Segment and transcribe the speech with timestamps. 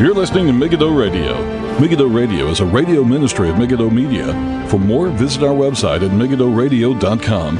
[0.00, 1.42] You're listening to Megiddo Radio.
[1.80, 4.32] Megiddo Radio is a radio ministry of Megiddo Media.
[4.68, 7.56] For more, visit our website at megiddoradio.com.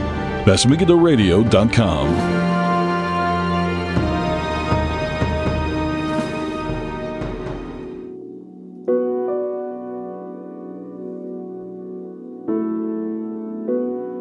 [0.47, 2.39] That's megiddoradio.com.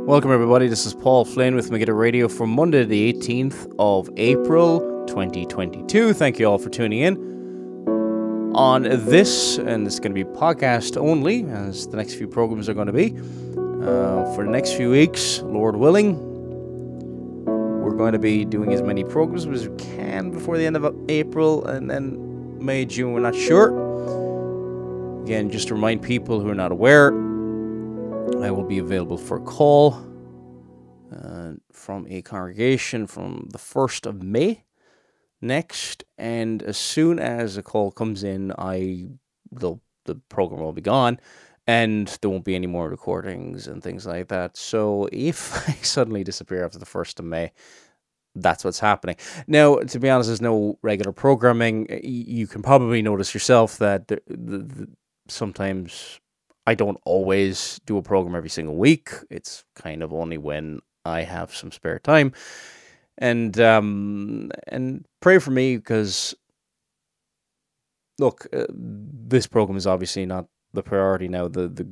[0.08, 0.68] Welcome, everybody.
[0.68, 6.13] This is Paul Flynn with Megiddo Radio for Monday, the 18th of April, 2022.
[6.13, 7.37] Thank you all for tuning in
[8.58, 12.74] on this, and it's going to be podcast only, as the next few programs are
[12.74, 13.16] going to be.
[13.86, 16.18] Uh, for the next few weeks, Lord willing,
[17.46, 20.96] we're going to be doing as many programs as we can before the end of
[21.08, 23.70] April, and then May, June, we're not sure.
[25.22, 27.10] Again, just to remind people who are not aware,
[28.42, 30.04] I will be available for a call
[31.16, 34.64] uh, from a congregation from the 1st of May
[35.41, 36.04] next.
[36.18, 39.10] And as soon as a call comes in, I
[39.52, 41.20] the the program will be gone
[41.68, 44.55] and there won't be any more recordings and things like that.
[44.58, 47.52] So if I suddenly disappear after the 1st of May,
[48.35, 49.18] that's what's happening.
[49.48, 51.88] Now, to be honest, there's no regular programming.
[52.04, 54.88] You can probably notice yourself that the, the, the,
[55.27, 56.20] sometimes
[56.65, 59.10] I don't always do a program every single week.
[59.30, 62.32] It's kind of only when I have some spare time.
[63.18, 66.35] And um, and pray for me because
[68.19, 71.47] look, uh, this program is obviously not the priority now.
[71.47, 71.88] The the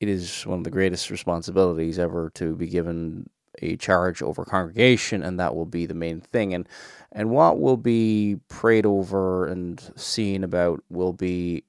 [0.00, 3.30] it is one of the greatest responsibilities ever to be given
[3.62, 6.54] a charge over congregation, and that will be the main thing.
[6.54, 6.68] And
[7.12, 11.64] and what will be prayed over and seen about will be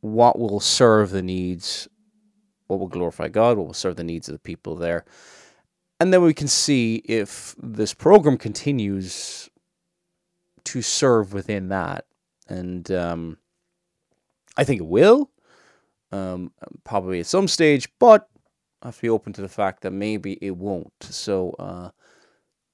[0.00, 1.88] what will serve the needs,
[2.66, 5.04] what will glorify God, what will serve the needs of the people there.
[6.02, 9.48] And then we can see if this program continues
[10.64, 12.06] to serve within that.
[12.48, 13.38] And um,
[14.56, 15.30] I think it will,
[16.10, 16.50] um,
[16.82, 18.28] probably at some stage, but
[18.82, 20.92] I have to be open to the fact that maybe it won't.
[21.02, 21.90] So, uh,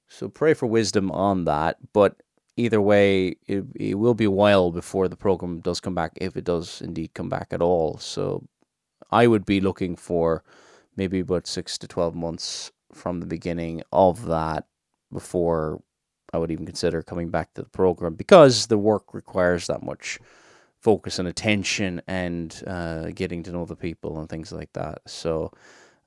[0.08, 1.76] so pray for wisdom on that.
[1.92, 2.16] But
[2.56, 6.34] either way, it, it will be a while before the program does come back, if
[6.34, 7.98] it does indeed come back at all.
[7.98, 8.48] So
[9.10, 10.42] I would be looking for
[10.96, 14.66] maybe about six to 12 months from the beginning of that
[15.12, 15.82] before
[16.32, 20.18] I would even consider coming back to the program because the work requires that much
[20.80, 25.00] focus and attention and uh, getting to know the people and things like that.
[25.06, 25.52] So,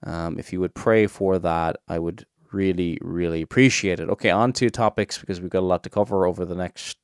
[0.03, 4.09] um, if you would pray for that, I would really, really appreciate it.
[4.09, 6.97] Okay, on to topics because we've got a lot to cover over the next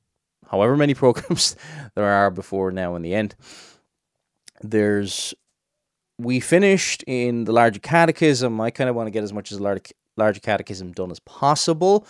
[0.50, 1.56] however many programs
[1.96, 3.36] there are before now in the end.
[4.62, 5.34] There's
[6.18, 8.60] we finished in the larger catechism.
[8.60, 11.20] I kind of want to get as much as the large, larger catechism done as
[11.20, 12.08] possible.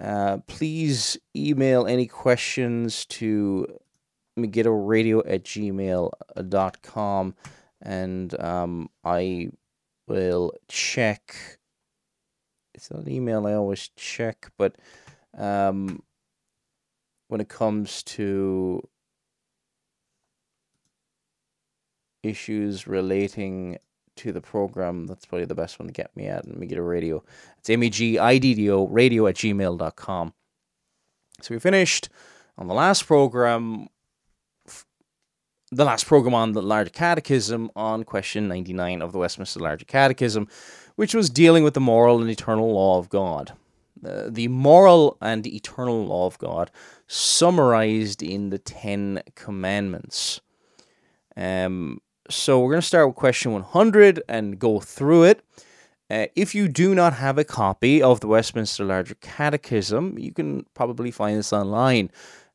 [0.00, 3.66] Uh, please email any questions to
[4.38, 7.34] megiddoradio at gmail.com
[7.80, 9.48] and um, I
[10.06, 11.58] will check
[12.76, 14.76] it's not an email I always check, but
[15.36, 16.02] um,
[17.28, 18.86] when it comes to
[22.28, 23.78] issues relating
[24.16, 27.22] to the program, that's probably the best one to get me at and Megiddo Radio.
[27.58, 30.32] It's M-E-G-I-D-D-O radio at gmail.com.
[31.42, 32.08] So we finished
[32.56, 33.88] on the last program
[35.72, 40.46] the last program on the Larger Catechism on question 99 of the Westminster Larger Catechism,
[40.94, 43.52] which was dealing with the moral and eternal law of God.
[44.00, 46.70] The moral and eternal law of God
[47.08, 50.40] summarized in the Ten Commandments.
[51.36, 55.42] Um, so we're going to start with question 100 and go through it.
[56.08, 60.64] Uh, if you do not have a copy of the Westminster Larger Catechism, you can
[60.74, 62.10] probably find this online.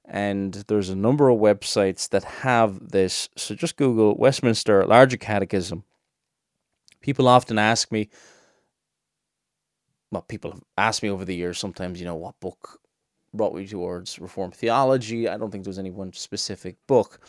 [0.06, 3.30] And there's a number of websites that have this.
[3.36, 5.84] So just Google Westminster Larger Catechism.
[7.02, 8.10] People often ask me,
[10.12, 12.82] well, people have asked me over the years sometimes, you know, what book
[13.34, 15.28] brought me towards Reformed theology.
[15.28, 17.22] I don't think there's any one specific book.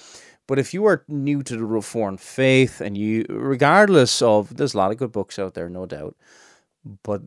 [0.52, 4.76] But if you are new to the Reformed faith and you, regardless of, there's a
[4.76, 6.14] lot of good books out there, no doubt,
[7.02, 7.22] but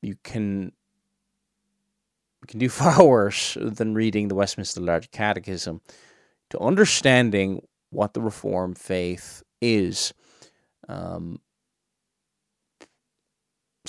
[0.00, 0.70] you can
[2.40, 5.80] you can do far worse than reading the Westminster Large Catechism
[6.50, 10.14] to understanding what the Reformed faith is.
[10.88, 11.40] Um,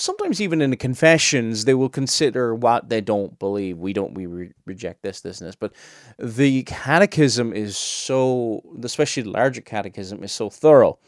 [0.00, 3.78] sometimes even in the confessions they will consider what they don't believe.
[3.78, 5.56] We don't we re- reject this this and this.
[5.56, 5.72] But
[6.18, 10.98] the catechism is so especially the larger catechism is so thorough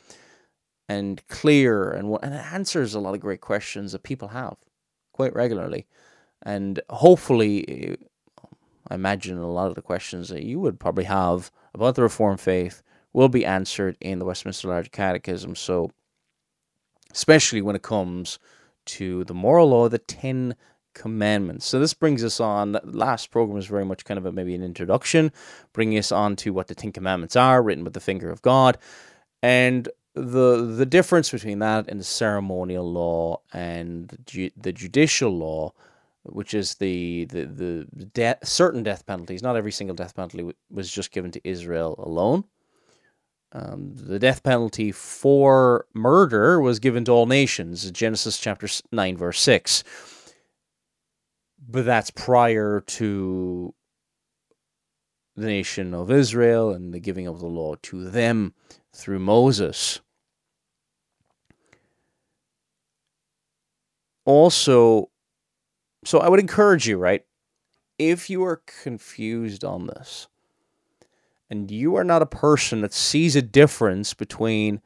[0.89, 4.57] and clear and and it answers a lot of great questions that people have
[5.13, 5.87] quite regularly.
[6.45, 7.97] And hopefully eh,
[8.89, 12.41] I imagine a lot of the questions that you would probably have about the Reformed
[12.41, 15.55] faith will be answered in the Westminster Larger Catechism.
[15.55, 15.91] So,
[17.13, 18.39] especially when it comes
[18.87, 20.57] to the moral law, the Ten
[20.95, 21.67] Commandments.
[21.67, 22.79] So this brings us on.
[22.85, 25.33] Last program is very much kind of a, maybe an introduction,
[25.73, 28.79] bringing us on to what the Ten Commandments are, written with the finger of God,
[29.43, 35.31] and the the difference between that and the ceremonial law and the, ju- the judicial
[35.31, 35.73] law,
[36.25, 39.43] which is the the the death certain death penalties.
[39.43, 42.45] Not every single death penalty was just given to Israel alone.
[43.55, 47.91] Um, the death penalty for murder was given to all nations.
[47.91, 49.85] Genesis chapter nine verse six.
[51.69, 53.75] But that's prior to
[55.37, 58.55] the nation of Israel and the giving of the law to them
[58.93, 60.01] through Moses.
[64.25, 65.11] Also,
[66.05, 67.25] so I would encourage you, right?
[67.99, 70.29] If you are confused on this
[71.53, 74.81] and you are not a person that sees a difference between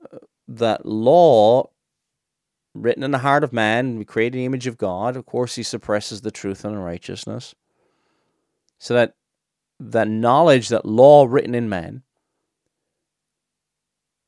[0.00, 1.68] uh, that law
[2.72, 5.64] written in the heart of man, we create an image of God, of course, he
[5.64, 7.56] suppresses the truth and righteousness.
[8.78, 9.16] So that
[9.80, 12.04] that knowledge, that law written in man,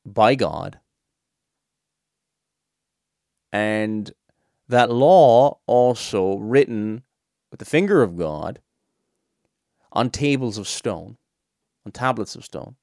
[0.05, 0.79] by God.
[3.53, 4.11] And
[4.67, 7.03] that law also written
[7.49, 8.59] with the finger of God
[9.93, 11.15] on tables of stone,
[11.87, 12.75] on tablets of stone,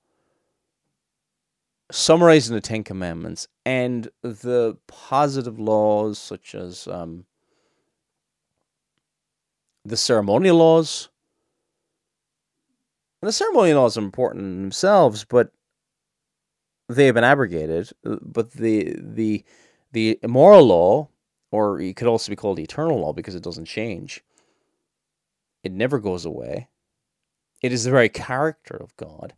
[1.92, 7.26] summarizing the Ten Commandments and the positive laws such as um,
[9.84, 11.10] the ceremonial laws.
[13.20, 15.52] And the ceremonial laws are important in themselves, but
[16.88, 19.44] they have been abrogated, uh, but the the
[19.92, 21.08] the moral law,
[21.50, 24.24] or it could also be called the eternal law because it doesn't change.
[25.62, 26.68] It never goes away.
[27.64, 29.32] It is the very character of God.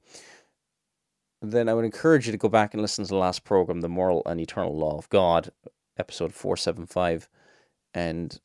[1.40, 3.88] Then I would encourage you to go back and listen to the last program, The
[3.88, 5.52] Moral and Eternal Law of God,
[5.96, 7.28] episode 475.
[7.94, 8.40] And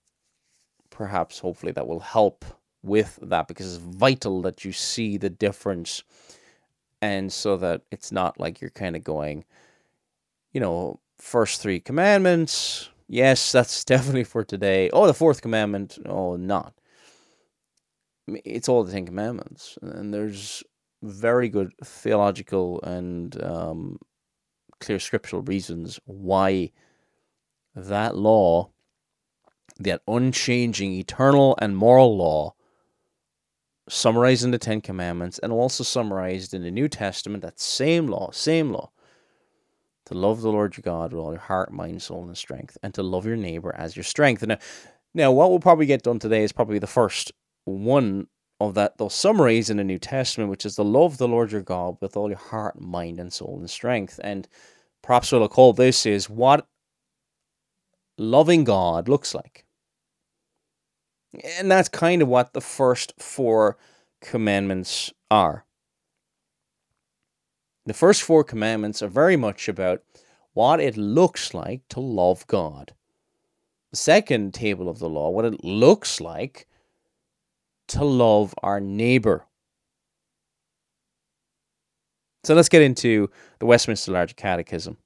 [0.92, 2.46] perhaps, hopefully, that will help
[2.84, 6.04] with that because it's vital that you see the difference
[7.02, 9.46] and so that it's not like you're kind of going,
[10.52, 12.88] you know, first three commandments.
[13.08, 14.92] Yes, that's definitely for today.
[14.94, 15.98] Oh, the fourth commandment.
[16.06, 16.76] Oh, not.
[18.28, 20.64] It's all the Ten Commandments, and there's
[21.02, 24.00] very good theological and um,
[24.80, 26.72] clear scriptural reasons why
[27.76, 28.70] that law,
[29.80, 32.54] that unchanging, eternal, and moral law,
[33.90, 38.32] summarized in the Ten Commandments and also summarized in the New Testament, that same law,
[38.32, 38.92] same law,
[40.06, 42.94] to love the Lord your God with all your heart, mind, soul, and strength, and
[42.94, 44.46] to love your neighbor as your strength.
[44.46, 44.58] Now,
[45.14, 47.32] now what we'll probably get done today is probably the first
[47.66, 48.28] one
[48.60, 51.62] of that those summaries in the New Testament, which is the love the Lord your
[51.62, 54.20] God with all your heart, mind, and soul, and strength.
[54.24, 54.48] And
[55.02, 56.68] perhaps I'll call this is what
[58.18, 59.66] loving God looks like.
[61.58, 63.78] And that's kind of what the first four
[64.22, 65.66] commandments are.
[67.86, 70.04] The first four commandments are very much about
[70.54, 72.94] what it looks like to love God.
[73.90, 76.68] The second table of the law, what it looks like
[77.92, 79.46] to love our neighbor.
[82.44, 83.30] So let's get into
[83.60, 84.98] the Westminster Larger Catechism.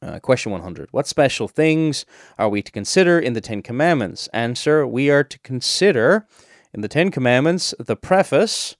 [0.00, 0.88] Uh, question 100.
[0.92, 2.06] What special things
[2.38, 4.28] are we to consider in the Ten Commandments?
[4.28, 6.26] Answer We are to consider
[6.72, 8.76] in the Ten Commandments the preface,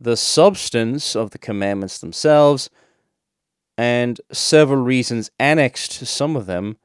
[0.00, 2.68] the substance of the commandments themselves,
[3.78, 6.76] and several reasons annexed to some of them,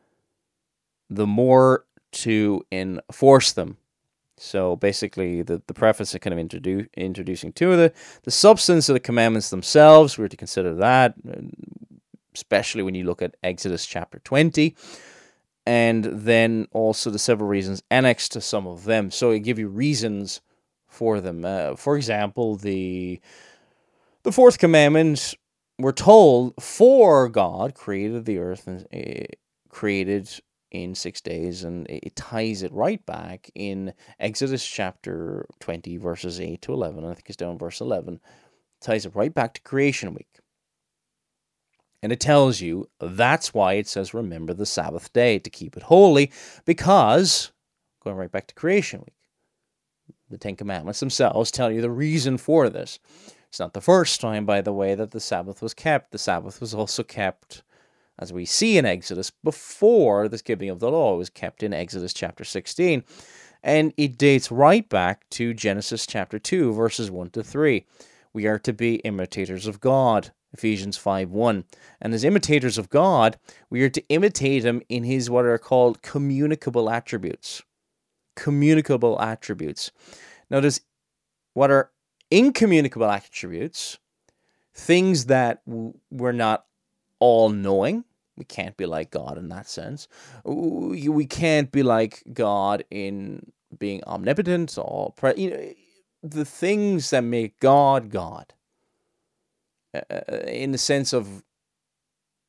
[1.09, 3.77] the more to enforce them.
[4.41, 7.93] So basically, the, the preface is kind of introdu- introducing two of the,
[8.23, 10.17] the substance of the commandments themselves.
[10.17, 11.15] We're to consider that
[12.33, 14.75] especially when you look at Exodus chapter 20,
[15.65, 19.11] and then also the several reasons annexed to some of them.
[19.11, 20.41] So it give you reasons
[20.87, 21.45] for them.
[21.45, 23.21] Uh, for example, the
[24.23, 25.33] the fourth commandment,
[25.79, 29.25] we're told, for God created the earth and uh,
[29.69, 30.29] created
[30.71, 36.61] in six days, and it ties it right back in Exodus chapter 20, verses 8
[36.63, 37.03] to 11.
[37.05, 38.19] I think it's down verse 11.
[38.79, 40.39] Ties it right back to creation week.
[42.01, 45.83] And it tells you that's why it says remember the Sabbath day to keep it
[45.83, 46.31] holy,
[46.65, 47.51] because,
[48.03, 49.13] going right back to creation week,
[50.29, 52.97] the Ten Commandments themselves tell you the reason for this.
[53.49, 56.11] It's not the first time, by the way, that the Sabbath was kept.
[56.11, 57.63] The Sabbath was also kept,
[58.21, 61.17] as we see in Exodus, before this giving of the law.
[61.17, 63.03] Was kept in Exodus chapter 16.
[63.63, 67.85] And it dates right back to Genesis chapter 2, verses 1 to 3.
[68.33, 71.65] We are to be imitators of God, Ephesians 5 1.
[71.99, 73.37] And as imitators of God,
[73.69, 77.63] we are to imitate Him in His what are called communicable attributes.
[78.35, 79.91] Communicable attributes.
[80.49, 80.81] Notice
[81.53, 81.91] what are
[82.29, 83.97] incommunicable attributes,
[84.73, 86.65] things that we're not
[87.19, 88.03] all knowing.
[88.41, 90.07] We can't be like God in that sense.
[90.43, 95.73] We can't be like God in being omnipotent or pre- you know,
[96.23, 98.53] the things that make God God.
[99.93, 101.43] Uh, uh, in the sense of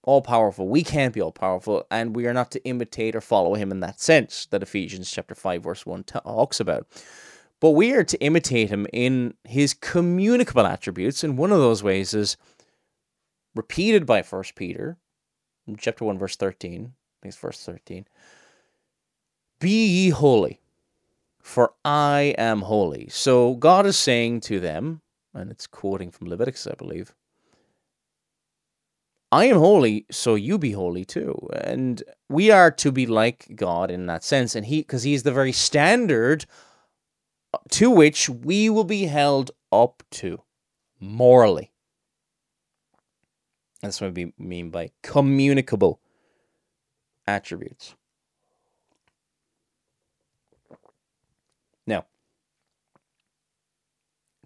[0.03, 0.67] all powerful.
[0.67, 3.81] We can't be all powerful, and we are not to imitate or follow him in
[3.81, 6.87] that sense that Ephesians chapter 5, verse 1 talks about.
[7.61, 12.15] But we are to imitate him in his communicable attributes, and one of those ways
[12.15, 12.39] is
[13.55, 14.99] repeated by First Peter,
[15.79, 16.73] chapter 1, verse 13.
[16.73, 16.93] I think
[17.25, 18.07] it's verse 13.
[19.61, 20.61] Be ye holy,
[21.41, 23.09] for I am holy.
[23.11, 25.03] So God is saying to them,
[25.35, 27.15] and it's quoting from Leviticus, I believe,
[29.31, 31.49] I am holy, so you be holy too.
[31.55, 34.55] And we are to be like God in that sense.
[34.55, 36.45] And He, because He is the very standard
[37.71, 40.43] to which we will be held up to
[41.01, 41.72] morally.
[43.83, 46.01] That's what we mean by communicable
[47.27, 47.97] attributes.
[51.87, 52.07] Now,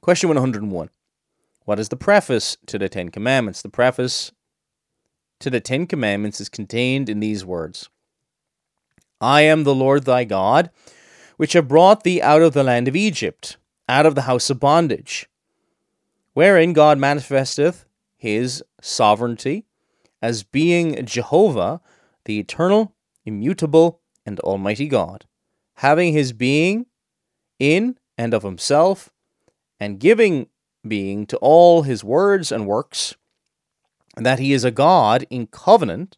[0.00, 0.88] question 101.
[1.64, 3.60] What is the preface to the Ten Commandments?
[3.60, 4.32] The preface
[5.40, 7.90] to the Ten Commandments is contained in these words
[9.20, 10.70] I am the Lord thy God,
[11.36, 14.60] which have brought thee out of the land of Egypt, out of the house of
[14.60, 15.28] bondage,
[16.32, 17.84] wherein God manifesteth
[18.16, 19.64] his sovereignty
[20.22, 21.80] as being Jehovah,
[22.24, 25.26] the eternal, immutable, and almighty God,
[25.76, 26.86] having his being
[27.58, 29.10] in and of himself,
[29.78, 30.48] and giving
[30.86, 33.14] being to all his words and works
[34.16, 36.16] and that he is a God in covenant,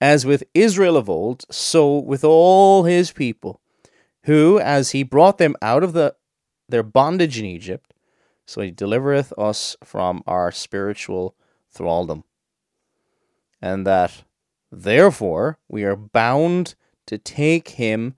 [0.00, 3.60] as with Israel of old, so with all his people,
[4.24, 6.16] who, as he brought them out of the,
[6.68, 7.94] their bondage in Egypt,
[8.44, 11.36] so he delivereth us from our spiritual
[11.72, 12.24] thraldom.
[13.60, 14.24] And that,
[14.70, 16.74] therefore, we are bound
[17.06, 18.16] to take him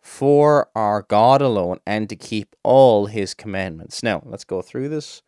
[0.00, 4.02] for our God alone and to keep all his commandments.
[4.02, 5.22] Now, let's go through this.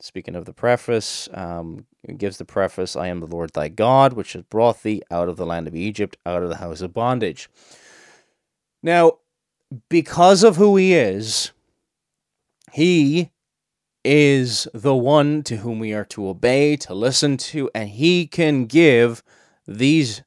[0.00, 1.86] Speaking of the preface, um,
[2.16, 5.36] gives the preface, I am the Lord thy God, which has brought thee out of
[5.36, 7.50] the land of Egypt, out of the house of bondage.
[8.82, 9.18] Now,
[9.88, 11.52] because of who he is,
[12.72, 13.30] he
[14.04, 18.66] is the one to whom we are to obey, to listen to, and he can
[18.66, 19.22] give
[19.66, 20.22] these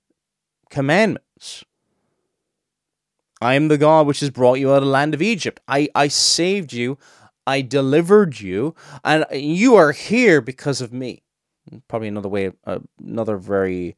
[0.69, 1.63] commandments.
[3.41, 5.59] I am the God which has brought you out of the land of Egypt.
[5.67, 6.97] I, I saved you.
[7.45, 11.23] I delivered you, and you are here because of me.
[11.89, 13.97] Probably another way, uh, another very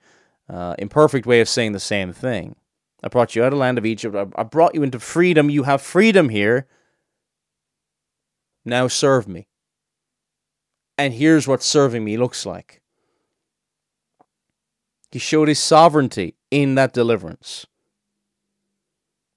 [0.50, 2.56] uh, imperfect way of saying the same thing.
[3.04, 4.16] I brought you out of the land of Egypt.
[4.16, 5.52] I, I brought you into freedom.
[5.52, 6.68] You have freedom here.
[8.64, 9.48] Now serve me.
[10.98, 12.82] And here's what serving me looks like.
[15.12, 17.66] He showed his sovereignty in that deliverance.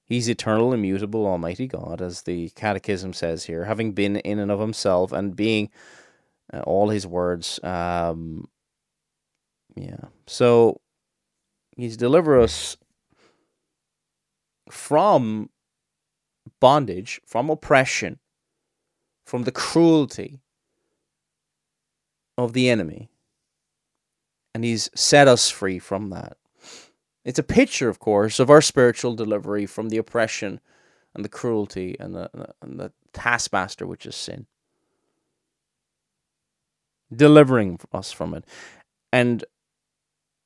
[0.05, 4.59] He's eternal, immutable, almighty God, as the Catechism says here, having been in and of
[4.59, 5.69] himself and being
[6.53, 7.61] uh, all his words.
[7.63, 8.49] Um,
[9.77, 10.07] yeah.
[10.27, 10.81] So
[11.77, 12.77] he's delivered us
[14.71, 15.51] from
[16.61, 18.19] bondage, from oppression,
[19.27, 20.41] from the cruelty
[22.39, 23.11] of the enemy.
[24.55, 26.39] And he's set us free from that.
[27.25, 30.61] It's a picture, of course, of our spiritual delivery from the oppression
[31.15, 32.31] and the cruelty and the,
[32.63, 34.47] and the taskmaster, which is sin.
[37.15, 38.45] Delivering us from it.
[39.13, 39.45] And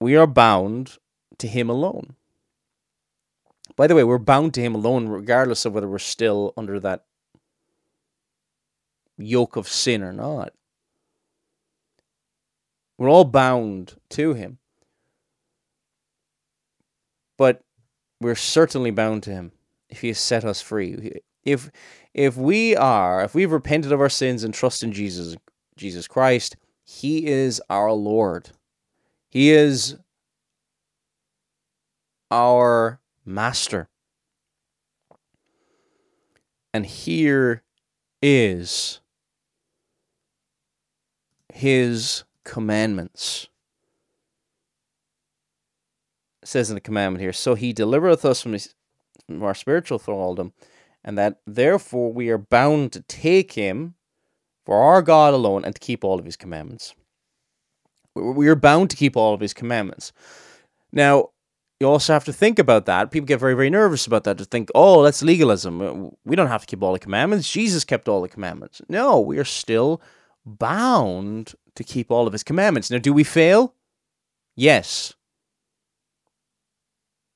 [0.01, 0.99] we are bound
[1.39, 2.17] to Him alone.
[3.77, 7.05] By the way, we're bound to Him alone, regardless of whether we're still under that
[9.19, 10.53] yoke of sin or not.
[13.03, 14.59] We're all bound to Him
[17.43, 17.65] but
[18.21, 19.51] we're certainly bound to him
[19.89, 21.21] if he has set us free.
[21.43, 21.73] If
[22.15, 25.35] if we are, if we've repented of our sins and trust in Jesus,
[25.75, 28.51] Jesus Christ, he is our Lord.
[29.29, 29.97] He is
[32.31, 33.89] our master.
[36.73, 37.65] And here
[38.23, 39.01] is
[41.53, 43.49] his commandments
[46.45, 48.75] says in the commandment here, so he delivereth us from, his,
[49.27, 50.53] from our spiritual thraldom,
[51.05, 53.95] and that therefore we are bound to take him
[54.65, 56.95] for our God alone and to keep all of his commandments.
[58.15, 60.13] We are bound to keep all of his commandments.
[60.93, 61.31] Now,
[61.81, 63.11] you also have to think about that.
[63.11, 66.15] People get very, very nervous about that to think, oh, that's legalism.
[66.25, 67.51] We don't have to keep all the commandments.
[67.51, 68.81] Jesus kept all the commandments.
[68.89, 70.01] No, we are still
[70.45, 72.91] bound to keep all of his commandments.
[72.91, 73.75] Now, do we fail?
[74.57, 75.15] Yes.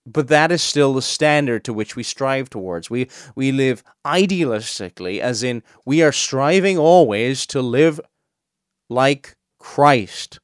[0.05, 2.89] But that is still the standard to which we strive towards.
[2.89, 8.01] We we live idealistically, as in we are striving always to live
[8.89, 10.39] like Christ.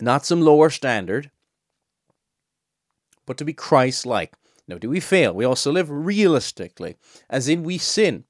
[0.00, 1.30] Not some lower standard,
[3.24, 4.34] but to be Christ like.
[4.68, 5.34] Now, do we fail?
[5.34, 6.96] We also live realistically,
[7.28, 8.24] as in we sin.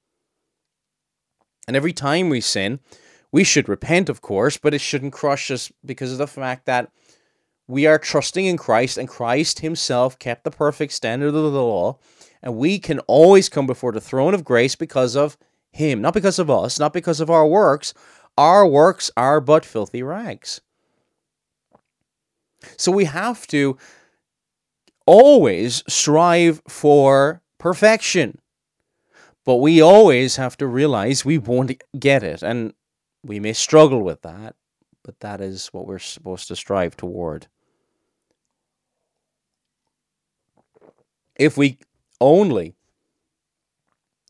[1.69, 2.81] And every time we sin,
[3.31, 6.91] we should repent, of course, but it shouldn't crush us because of the fact that
[7.67, 11.99] we are trusting in Christ and Christ Himself kept the perfect standard of the law.
[12.43, 15.39] And we can always come before the throne of grace because of
[15.71, 17.95] Him, not because of us, not because of our works.
[18.37, 20.61] Our works are but filthy rags.
[22.77, 23.77] So we have to
[25.07, 28.39] always strive for perfection.
[29.45, 32.43] But we always have to realize we won't get it.
[32.43, 32.75] And
[33.25, 34.55] we may struggle with that,
[35.03, 37.47] but that is what we're supposed to strive toward.
[41.37, 41.79] If we
[42.21, 42.75] only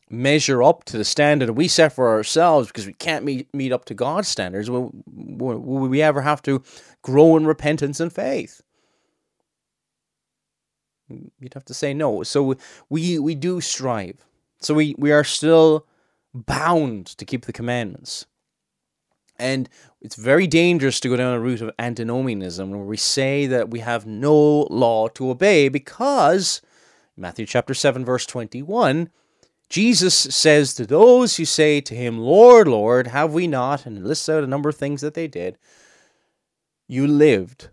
[0.09, 3.87] measure up to the standard we set for ourselves because we can't meet, meet up
[3.87, 6.63] to God's standards, will, will we ever have to
[7.01, 8.63] grow in repentance and faith?
[11.41, 12.23] You'd have to say no.
[12.23, 12.57] So
[12.89, 14.25] we we do strive.
[14.61, 15.87] So we, we are still
[16.33, 18.27] bound to keep the commandments.
[19.39, 19.69] And
[20.01, 23.81] it's very dangerous to go down a route of antinomianism where we say that we
[23.81, 26.63] have no law to obey because
[27.17, 29.11] Matthew chapter 7 verse 21
[29.69, 33.87] Jesus says to those who say to him, Lord, Lord, have we not?
[33.87, 35.57] And lists out a number of things that they did.
[36.87, 37.71] You lived.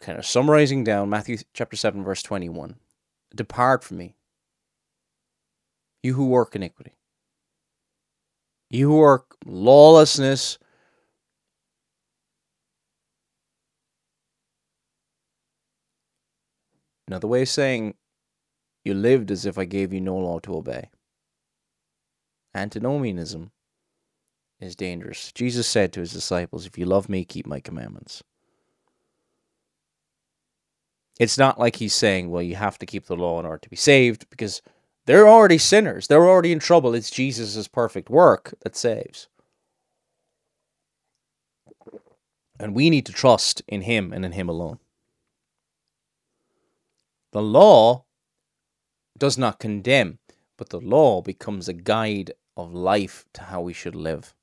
[0.00, 2.76] Kind of summarizing down Matthew chapter 7, verse 21.
[3.34, 4.14] Depart from me,
[6.02, 6.92] you who work iniquity.
[8.70, 10.58] You who work lawlessness.
[17.06, 17.94] Another way of saying
[18.84, 20.90] you lived as if I gave you no law to obey.
[22.54, 23.50] Antinomianism
[24.60, 25.32] is dangerous.
[25.32, 28.22] Jesus said to his disciples, If you love me, keep my commandments.
[31.18, 33.68] It's not like he's saying, Well, you have to keep the law in order to
[33.68, 34.62] be saved, because
[35.06, 36.06] they're already sinners.
[36.06, 36.94] They're already in trouble.
[36.94, 39.28] It's Jesus' perfect work that saves.
[42.60, 44.78] And we need to trust in Him and in Him alone.
[47.32, 48.04] The law
[49.16, 50.18] does not condemn,
[50.56, 54.34] but the law becomes a guide of life to how we should live.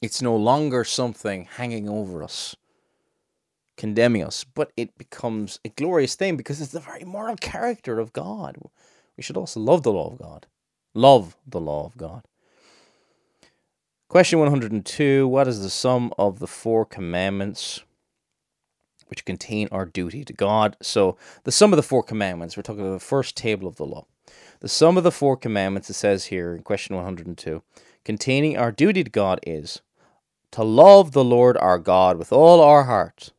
[0.00, 2.54] It's no longer something hanging over us
[3.78, 8.12] condemning us, but it becomes a glorious thing because it's the very moral character of
[8.12, 8.56] God.
[9.16, 10.46] We should also love the law of God.
[10.94, 12.24] Love the law of God.
[14.08, 17.82] Question 102 What is the sum of the four commandments
[19.06, 20.76] which contain our duty to God?
[20.82, 23.86] So, the sum of the four commandments, we're talking about the first table of the
[23.86, 24.06] law.
[24.60, 27.62] The sum of the four commandments, it says here in question 102,
[28.04, 29.82] containing our duty to God is
[30.52, 33.32] to love the Lord our God with all our heart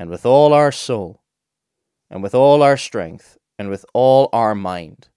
[0.00, 1.20] and with all our soul,
[2.08, 5.08] and with all our strength, and with all our mind.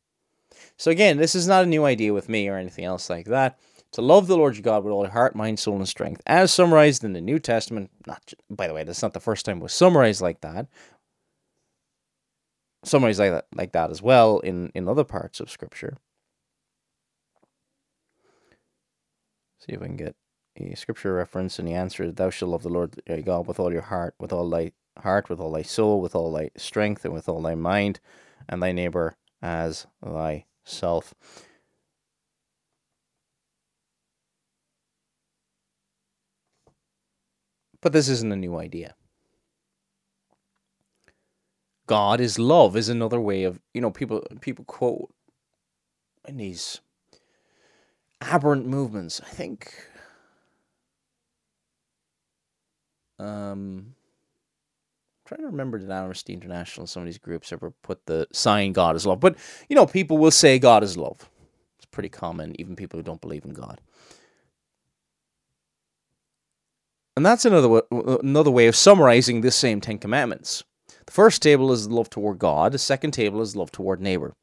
[0.76, 3.58] So, again, this is not a new idea with me or anything else like that.
[3.94, 6.52] To love the Lord your God with all your heart, mind, soul, and strength, as
[6.52, 7.92] summarized in the New Testament.
[8.06, 10.68] Not, by the way, that's not the first time it was summarized like that.
[12.84, 15.96] Summarized like that, like that as well in, in other parts of Scripture.
[19.60, 20.18] See if I can get
[20.56, 23.60] a scripture reference, and the answer is, Thou shalt love the Lord thy God with
[23.60, 27.06] all your heart, with all thy heart, with all thy soul, with all thy strength,
[27.06, 28.00] and with all thy mind,
[28.48, 31.14] and thy neighbor as thyself.
[37.82, 38.96] But this isn't a new idea.
[41.86, 45.14] God is love is another way of you know people people quote
[46.26, 46.80] in these
[48.22, 49.20] aberrant movements.
[49.22, 49.74] I think
[53.24, 53.96] um,
[55.24, 58.74] I'm trying to remember did Amnesty International, some of these groups ever put the sign
[58.74, 59.20] God is love.
[59.20, 59.38] But,
[59.70, 61.30] you know, people will say God is love.
[61.78, 63.80] It's pretty common, even people who don't believe in God.
[67.16, 70.64] And that's another another way of summarizing this same Ten Commandments.
[71.06, 72.72] The first table is love toward God.
[72.72, 74.34] The second table is love toward neighbor.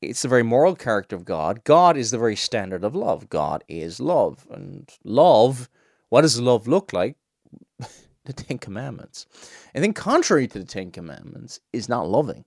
[0.00, 1.64] It's the very moral character of God.
[1.64, 3.28] God is the very standard of love.
[3.28, 4.46] God is love.
[4.50, 5.68] And love,
[6.14, 7.16] what does love look like?
[8.24, 9.26] the Ten Commandments.
[9.74, 12.44] And then, contrary to the Ten Commandments, is not loving.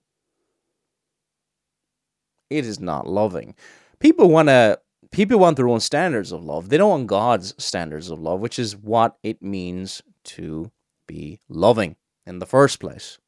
[2.48, 3.54] It is not loving.
[3.98, 6.70] People want to people want their own standards of love.
[6.70, 10.72] They don't want God's standards of love, which is what it means to
[11.06, 13.18] be loving in the first place.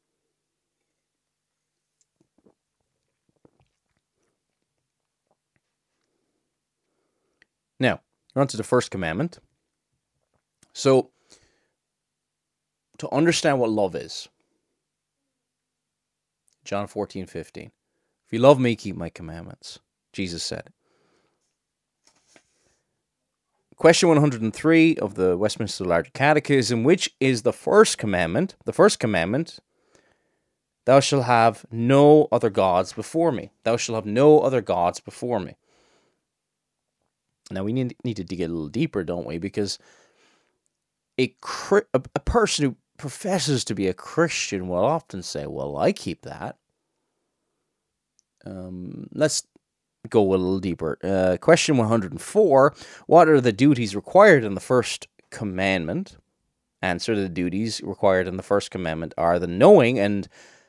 [7.79, 8.01] Now,
[8.33, 9.37] we're on to the first commandment.
[10.73, 11.11] So,
[12.97, 14.29] to understand what love is,
[16.63, 17.71] John 14, 15.
[18.25, 19.79] If you love me, keep my commandments,
[20.13, 20.69] Jesus said.
[23.75, 28.55] Question 103 of the Westminster Larger Catechism, which is the first commandment?
[28.65, 29.57] The first commandment,
[30.85, 33.49] thou shalt have no other gods before me.
[33.63, 35.55] Thou shalt have no other gods before me.
[37.49, 39.39] Now we need, need to dig a little deeper, don't we?
[39.39, 39.79] Because
[41.19, 41.33] a,
[41.93, 46.57] a, person who professes to be a Christian will often say, Well, I keep that.
[48.45, 49.43] Um, let's
[50.09, 50.97] go a little deeper.
[51.03, 52.75] Uh, question 104
[53.07, 56.17] What are the duties required in the first commandment?
[56.81, 60.27] Answer the duties required in the first commandment are the knowing and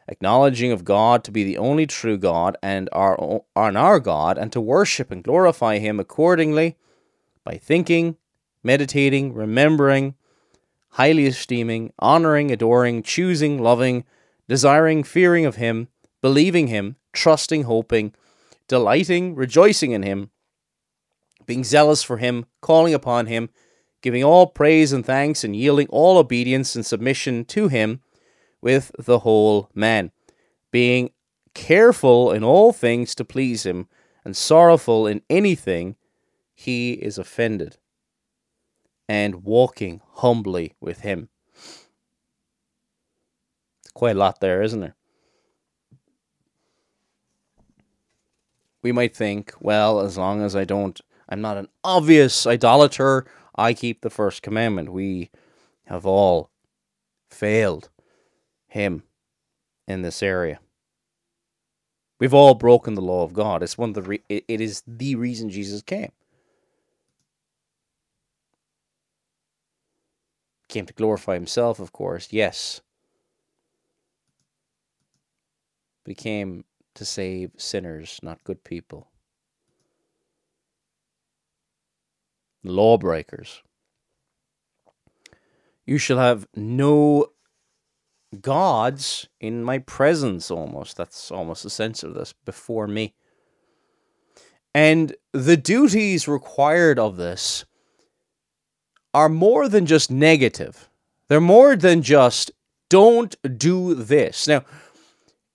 [0.08, 4.52] acknowledging of God to be the only true God and our, on our God, and
[4.52, 6.76] to worship and glorify Him accordingly
[7.44, 8.16] by thinking,
[8.62, 10.14] meditating, remembering,
[10.92, 14.04] highly esteeming, honoring, adoring, choosing, loving,
[14.48, 15.88] desiring, fearing of Him,
[16.20, 18.14] believing Him, trusting, hoping,
[18.68, 20.30] delighting, rejoicing in him,
[21.44, 23.50] being zealous for him, calling upon him,
[24.00, 28.00] giving all praise and thanks, and yielding all obedience and submission to him
[28.60, 30.10] with the whole man,
[30.70, 31.10] being
[31.54, 33.88] careful in all things to please him,
[34.24, 35.96] and sorrowful in anything
[36.54, 37.76] he is offended,
[39.12, 41.28] and walking humbly with him.
[43.82, 44.96] It's quite a lot there, isn't there?
[48.82, 53.74] we might think, well, as long as I don't, I'm not an obvious idolater, I
[53.74, 54.92] keep the first commandment.
[54.92, 55.30] We
[55.84, 56.50] have all
[57.30, 57.90] failed
[58.66, 59.04] him
[59.86, 60.58] in this area.
[62.18, 63.62] We've all broken the law of God.
[63.62, 66.12] It's one of the re- it, it is the reason Jesus came.
[70.72, 72.80] Came to glorify himself, of course, yes.
[76.02, 79.08] But he came to save sinners, not good people.
[82.64, 83.60] Lawbreakers.
[85.84, 87.26] You shall have no
[88.40, 90.96] gods in my presence, almost.
[90.96, 93.12] That's almost the sense of this, before me.
[94.74, 97.66] And the duties required of this
[99.14, 100.88] are more than just negative.
[101.28, 102.50] They're more than just
[102.88, 104.46] don't do this.
[104.46, 104.64] Now,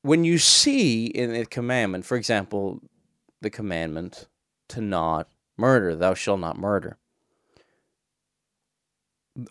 [0.02, 2.82] when you see in a commandment, for example,
[3.41, 4.28] the commandment
[4.70, 6.98] to not murder, thou shalt not murder.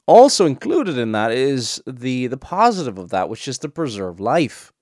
[0.07, 4.73] Also included in that is the the positive of that, which is to preserve life.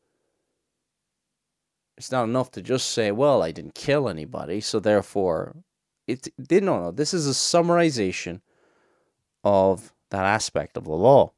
[1.98, 5.56] It's not enough to just say, "Well, I didn't kill anybody, so therefore,"
[6.06, 6.90] it did no no.
[6.90, 8.40] This is a summarization
[9.44, 11.32] of that aspect of the law.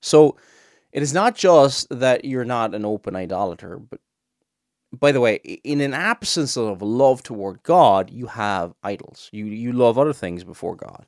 [0.00, 0.36] So
[0.92, 4.00] it is not just that you're not an open idolater, but
[4.92, 9.28] by the way, in an absence of love toward God, you have idols.
[9.32, 11.06] You you love other things before God.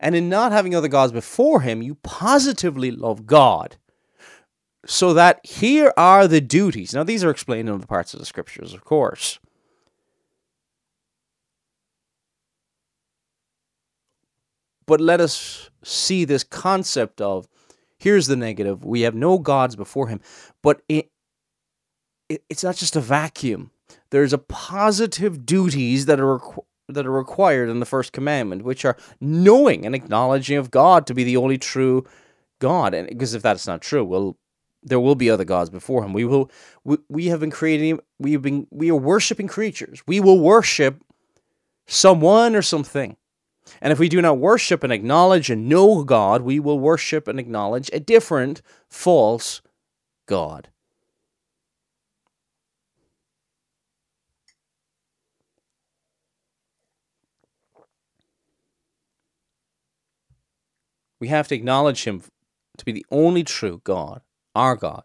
[0.00, 3.76] And in not having other gods before him, you positively love God.
[4.86, 6.94] So that here are the duties.
[6.94, 9.38] Now, these are explained in other parts of the scriptures, of course.
[14.86, 17.48] But let us see this concept of
[17.98, 20.20] here's the negative we have no gods before him.
[20.62, 21.10] But it,
[22.28, 23.70] it it's not just a vacuum.
[24.10, 28.84] There's a positive duties that are requ- that are required in the first commandment which
[28.84, 32.06] are knowing and acknowledging of God to be the only true
[32.60, 32.94] God.
[32.94, 34.36] And because if that's not true well
[34.82, 36.12] there will be other gods before him.
[36.12, 36.48] We will
[36.84, 40.02] we, we have been creating we have been we are worshiping creatures.
[40.06, 41.02] We will worship
[41.86, 43.16] someone or something
[43.80, 47.38] and if we do not worship and acknowledge and know God, we will worship and
[47.38, 49.60] acknowledge a different false
[50.26, 50.68] God.
[61.18, 62.22] We have to acknowledge Him
[62.76, 64.20] to be the only true God,
[64.54, 65.04] our God,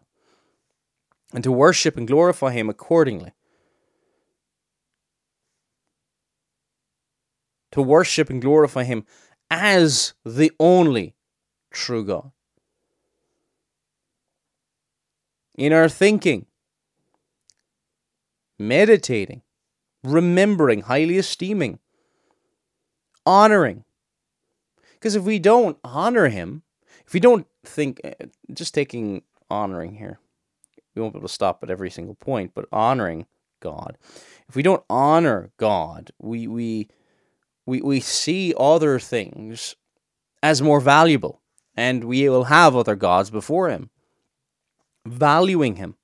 [1.32, 3.32] and to worship and glorify Him accordingly.
[7.72, 9.04] To worship and glorify Him
[9.50, 11.14] as the only
[11.70, 12.30] true God.
[15.56, 16.46] In our thinking,
[18.58, 19.42] meditating,
[20.02, 21.78] remembering, highly esteeming,
[23.26, 23.84] honoring.
[24.94, 26.62] Because if we don't honor Him,
[27.06, 28.14] if we don't think, eh,
[28.52, 30.18] just taking honoring here,
[30.94, 33.26] we won't be able to stop at every single point, but honoring
[33.60, 33.96] God.
[34.48, 36.88] If we don't honor God, we we
[37.66, 39.76] we we see other things
[40.42, 41.40] as more valuable,
[41.76, 43.90] and we will have other gods before Him.
[45.06, 45.96] Valuing Him.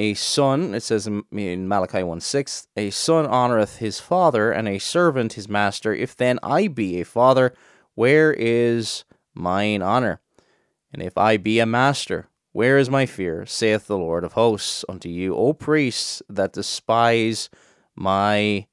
[0.00, 1.24] A son, it says in,
[1.68, 5.92] Malachi 1 6, a son honoreth his father, and a servant his master.
[5.92, 7.52] If then I be a father,
[7.96, 10.20] where is mine honor?
[10.92, 13.44] And if I be a master, where is my fear?
[13.44, 17.50] saith the Lord of hosts unto you, O priests that despise
[17.96, 18.68] my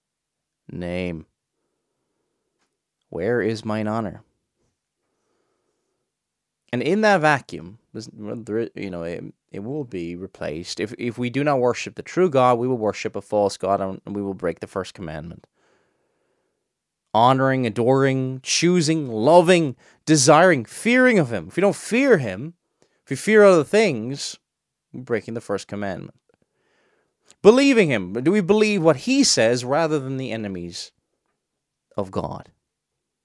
[0.72, 1.26] name.
[3.10, 4.24] Where is mine honor?
[6.74, 10.82] And in that vacuum, you know, it, it will be replaced.
[10.82, 13.80] If, if we do not worship the true God, we will worship a false God
[13.80, 15.48] and we will break the first commandment.
[17.14, 21.48] Honoring, adoring, choosing, loving, desiring, fearing of Him.
[21.48, 22.56] If we don't fear Him,
[23.06, 24.38] if we fear other things,
[24.92, 26.16] we're breaking the first commandment.
[27.46, 28.14] Believing Him.
[28.14, 30.92] Do we believe what He says rather than the enemies
[31.96, 32.50] of God?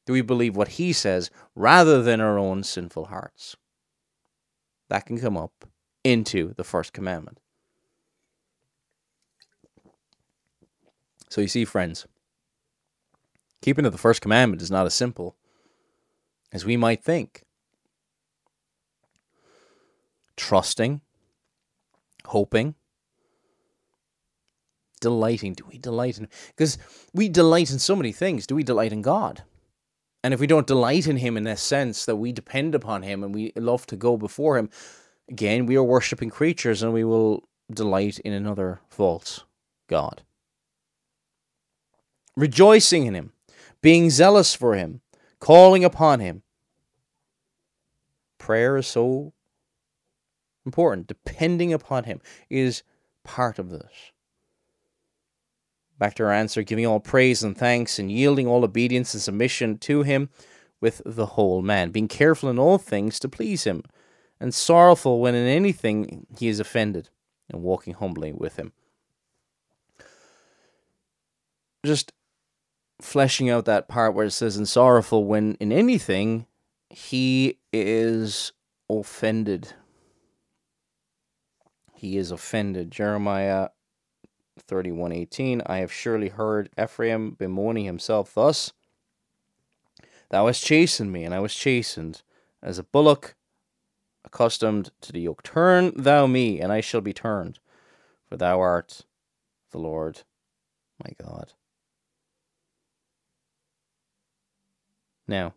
[0.04, 3.56] Do we believe what He says rather than our own sinful hearts?
[4.90, 5.64] That can come up
[6.04, 7.40] into the first commandment.
[11.30, 12.06] So you see, friends,
[13.62, 15.35] keeping to the first commandment is not as simple
[16.52, 17.44] as we might think.
[20.37, 21.00] Trusting,
[22.26, 22.74] hoping,
[25.00, 25.54] delighting.
[25.54, 26.28] Do we delight in?
[26.48, 26.78] Because
[27.12, 28.46] we delight in so many things.
[28.46, 29.42] Do we delight in God?
[30.22, 33.24] And if we don't delight in Him in this sense that we depend upon Him
[33.24, 34.68] and we love to go before Him,
[35.28, 39.44] again, we are worshipping creatures and we will delight in another false
[39.88, 40.22] God.
[42.36, 43.32] Rejoicing in Him,
[43.80, 45.00] being zealous for Him,
[45.38, 46.42] calling upon Him.
[48.38, 49.32] Prayer is so
[50.66, 51.06] important.
[51.06, 52.82] Depending upon Him is
[53.24, 54.12] part of this.
[56.00, 59.76] Back to our answer, giving all praise and thanks and yielding all obedience and submission
[59.78, 60.30] to Him
[60.80, 63.84] with the whole man, being careful in all things to please Him,
[64.40, 67.10] and sorrowful when in anything He is offended,
[67.50, 68.72] and walking humbly with Him.
[71.84, 72.12] Just
[73.02, 76.46] fleshing out that part where it says, and sorrowful when in anything
[76.88, 78.52] He is
[78.88, 79.74] offended.
[81.94, 82.90] He is offended.
[82.90, 83.68] Jeremiah
[84.70, 88.72] 31:18 I have surely heard Ephraim bemoaning himself thus
[90.30, 92.22] Thou hast chastened me and I was chastened
[92.62, 93.35] as a bullock
[94.24, 95.42] accustomed to the yoke.
[95.42, 97.59] Turn thou me and I shall be turned
[98.28, 99.04] for thou art
[99.72, 100.22] the Lord
[101.02, 101.52] my God.
[105.26, 105.54] Now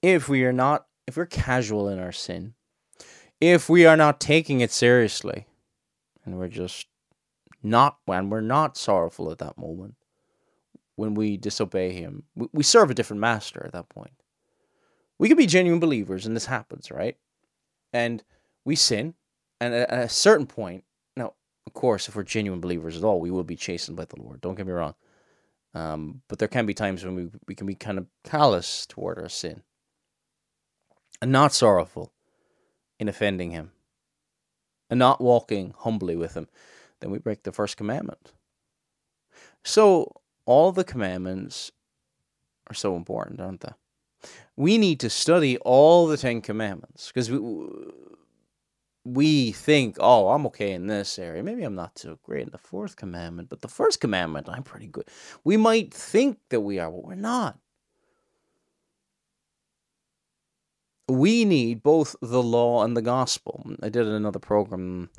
[0.00, 2.54] if we are not if we're casual in our sin
[3.40, 5.46] if we are not taking it seriously
[6.24, 6.86] and we're just
[7.62, 9.94] not when we're not sorrowful at that moment
[10.96, 14.12] when we disobey him we, serve a different master at that point.
[15.18, 17.16] We can be genuine believers and this happens right?
[17.92, 18.22] And
[18.64, 19.14] we sin
[19.60, 20.84] and at a certain point
[21.16, 21.34] now
[21.66, 24.40] of course if we're genuine believers at all we will be chastened by the lord
[24.40, 24.94] don't get me wrong.
[25.74, 29.18] Um, but there can be times when we, we can be kind of callous toward
[29.18, 29.62] our sin.
[31.20, 32.12] And not sorrowful
[32.98, 33.72] in offending him
[34.90, 36.48] and not walking humbly with him,
[37.00, 38.32] then we break the first commandment.
[39.64, 41.70] So, all the commandments
[42.68, 43.72] are so important, aren't they?
[44.56, 47.38] We need to study all the Ten Commandments because we,
[49.04, 51.42] we think, oh, I'm okay in this area.
[51.42, 54.88] Maybe I'm not so great in the fourth commandment, but the first commandment, I'm pretty
[54.88, 55.08] good.
[55.44, 57.58] We might think that we are, but we're not.
[61.08, 63.64] We need both the law and the gospel.
[63.82, 65.10] I did another program,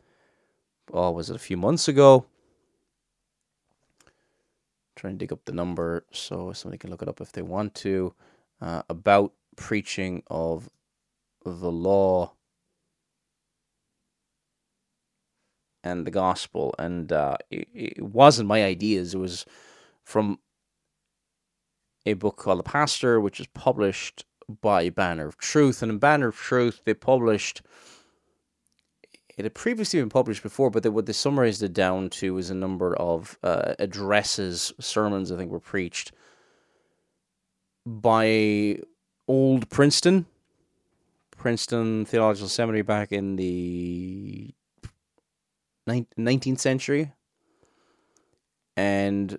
[0.93, 2.25] oh, was it a few months ago?
[4.95, 7.73] Trying to dig up the number so somebody can look it up if they want
[7.75, 8.13] to,
[8.61, 10.69] uh, about preaching of
[11.43, 12.33] the law
[15.83, 16.75] and the gospel.
[16.77, 19.45] And uh, it, it wasn't my ideas, it was
[20.03, 20.39] from
[22.05, 24.25] a book called The Pastor, which is published
[24.61, 25.81] by Banner of Truth.
[25.81, 27.61] And in Banner of Truth, they published.
[29.37, 32.49] It had previously been published before, but they, what they summarized it down to was
[32.49, 36.11] a number of uh, addresses, sermons, I think, were preached
[37.85, 38.79] by
[39.27, 40.25] old Princeton,
[41.31, 44.53] Princeton Theological Seminary back in the
[45.87, 47.13] 19th century.
[48.75, 49.37] And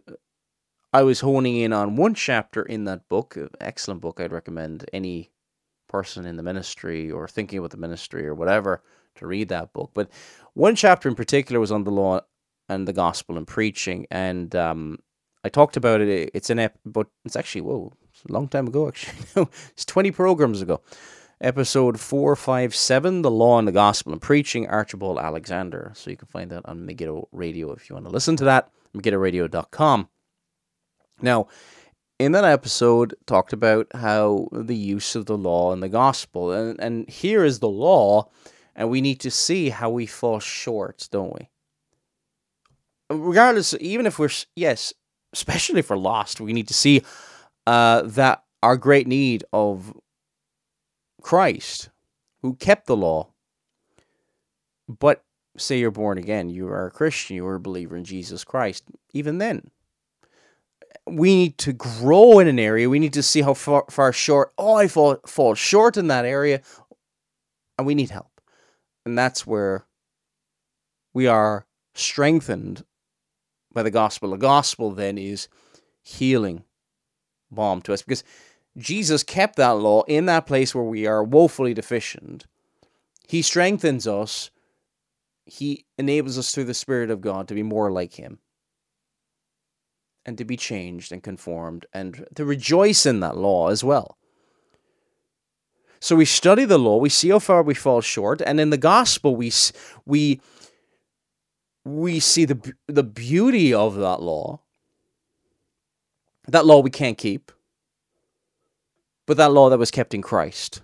[0.93, 4.21] I was honing in on one chapter in that book, excellent book.
[4.21, 5.31] I'd recommend any
[5.89, 8.83] person in the ministry or thinking about the ministry or whatever
[9.17, 9.91] to read that book.
[9.95, 10.11] But
[10.55, 12.21] one chapter in particular was on the law
[12.69, 14.99] and the gospel and preaching, and um,
[15.45, 16.31] I talked about it.
[16.35, 18.89] It's an ep, but it's actually whoa, it's a long time ago.
[18.89, 20.81] Actually, it's twenty programs ago.
[21.41, 24.69] Episode four five seven, the law and the gospel and preaching.
[24.69, 25.93] Archibald Alexander.
[25.95, 28.71] So you can find that on Megiddo Radio if you want to listen to that.
[28.97, 30.09] MegiddoRadio.com.
[31.23, 31.49] Now,
[32.19, 36.79] in that episode, talked about how the use of the law and the gospel, and
[36.81, 38.29] and here is the law,
[38.77, 41.49] and we need to see how we fall short, don't we?
[43.09, 44.93] Regardless, even if we're yes,
[45.33, 47.03] especially if we're lost, we need to see
[47.67, 49.93] uh, that our great need of
[51.23, 51.91] Christ,
[52.43, 53.33] who kept the law,
[54.89, 55.25] but
[55.57, 58.85] say you're born again, you are a Christian, you are a believer in Jesus Christ,
[59.13, 59.71] even then,
[61.07, 62.89] we need to grow in an area.
[62.89, 64.53] We need to see how far, far short.
[64.59, 66.63] Oh, I fall fall short in that area,
[67.79, 68.41] and we need help.
[69.05, 69.87] And that's where
[71.13, 72.85] we are strengthened
[73.73, 74.31] by the gospel.
[74.31, 75.49] The gospel then is
[76.03, 76.65] healing
[77.51, 78.25] balm to us because
[78.77, 82.47] Jesus kept that law in that place where we are woefully deficient.
[83.29, 84.51] He strengthens us.
[85.45, 88.39] He enables us through the Spirit of God to be more like Him
[90.25, 94.17] and to be changed and conformed and to rejoice in that law as well.
[96.01, 98.79] So we study the law, we see how far we fall short, and in the
[98.79, 99.53] gospel we
[100.07, 100.41] we
[101.85, 104.61] we see the the beauty of that law.
[106.49, 107.53] That law we can't keep,
[109.27, 110.81] but that law that was kept in Christ.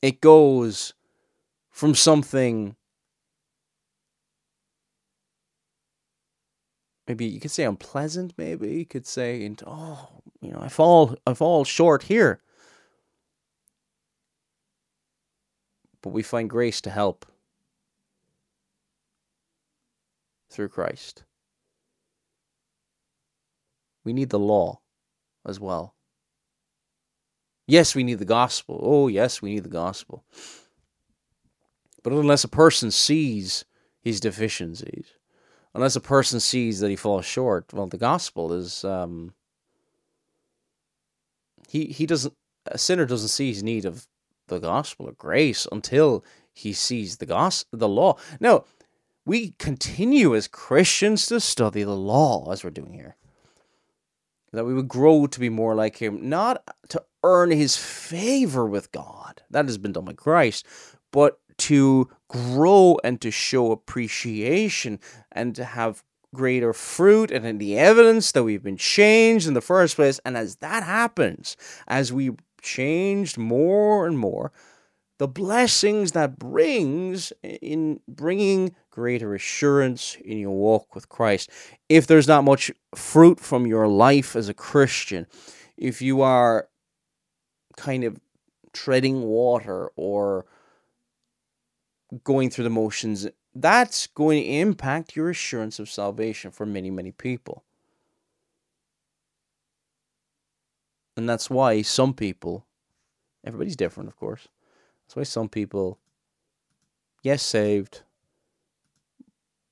[0.00, 0.94] It goes
[1.78, 2.74] from something
[7.06, 8.78] maybe you could say unpleasant maybe.
[8.78, 10.08] You could say oh
[10.40, 12.42] you know i fall i fall short here.
[16.02, 17.26] But we find grace to help
[20.50, 21.22] through christ.
[24.04, 24.80] We need the law
[25.46, 25.94] as well.
[27.68, 28.80] Yes we need the gospel.
[28.82, 30.24] Oh yes we need the gospel
[32.02, 33.64] but unless a person sees
[34.00, 35.06] his deficiencies,
[35.74, 39.34] unless a person sees that he falls short, well, the gospel is um,
[41.68, 42.34] he he doesn't
[42.66, 44.06] a sinner doesn't see his need of
[44.48, 48.16] the gospel of grace until he sees the gospel, the law.
[48.40, 48.64] Now,
[49.24, 53.16] we continue as Christians to study the law as we're doing here.
[54.52, 58.90] That we would grow to be more like him, not to earn his favor with
[58.90, 59.42] God.
[59.50, 60.66] That has been done by Christ,
[61.12, 65.00] but to grow and to show appreciation
[65.32, 66.02] and to have
[66.34, 70.20] greater fruit and in the evidence that we've been changed in the first place.
[70.24, 74.52] And as that happens, as we changed more and more,
[75.18, 81.50] the blessings that brings in bringing greater assurance in your walk with Christ.
[81.88, 85.26] If there's not much fruit from your life as a Christian,
[85.76, 86.68] if you are
[87.76, 88.20] kind of
[88.72, 90.46] treading water or
[92.24, 97.12] going through the motions, that's going to impact your assurance of salvation for many, many
[97.12, 97.64] people.
[101.16, 102.64] And that's why some people,
[103.44, 104.48] everybody's different, of course.
[105.04, 105.98] That's why some people,
[107.22, 108.02] yes, saved,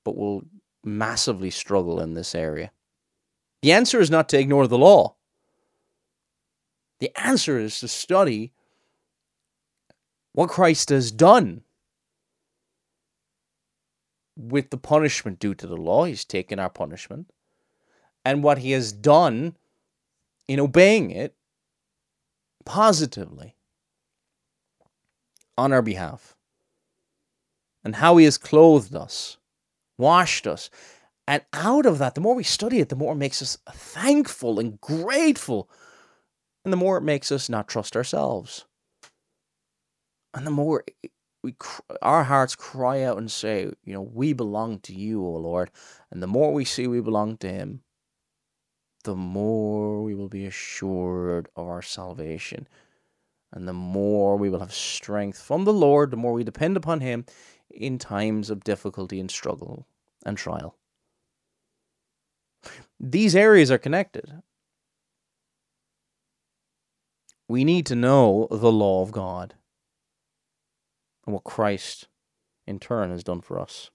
[0.03, 0.43] but will
[0.83, 2.71] massively struggle in this area.
[3.61, 5.15] The answer is not to ignore the law.
[6.99, 8.51] The answer is to study
[10.33, 11.63] what Christ has done
[14.37, 16.05] with the punishment due to the law.
[16.05, 17.31] He's taken our punishment.
[18.23, 19.55] And what he has done
[20.47, 21.35] in obeying it
[22.65, 23.55] positively
[25.57, 26.35] on our behalf.
[27.83, 29.37] And how he has clothed us,
[29.97, 30.69] washed us.
[31.27, 34.59] And out of that, the more we study it, the more it makes us thankful
[34.59, 35.69] and grateful.
[36.63, 38.65] And the more it makes us not trust ourselves.
[40.33, 40.83] And the more
[41.47, 41.55] we
[42.01, 45.71] our hearts cry out and say, you know, we belong to you, O Lord.
[46.11, 47.83] And the more we see we belong to Him,
[49.05, 52.67] the more we will be assured of our salvation.
[53.53, 56.99] And the more we will have strength from the Lord, the more we depend upon
[56.99, 57.25] Him
[57.71, 59.87] in times of difficulty and struggle
[60.25, 60.75] and trial.
[62.99, 64.41] These areas are connected.
[67.47, 69.53] We need to know the law of God
[71.27, 72.07] and what Christ
[72.65, 73.91] in turn has done for us.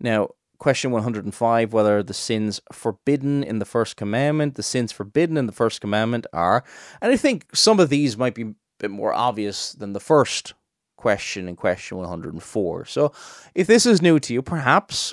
[0.00, 5.46] Now, question 105 whether the sins forbidden in the first commandment, the sins forbidden in
[5.46, 6.64] the first commandment are,
[7.02, 10.54] and I think some of these might be a bit more obvious than the first
[10.96, 12.84] question in question 104.
[12.84, 13.12] So
[13.54, 15.12] if this is new to you, perhaps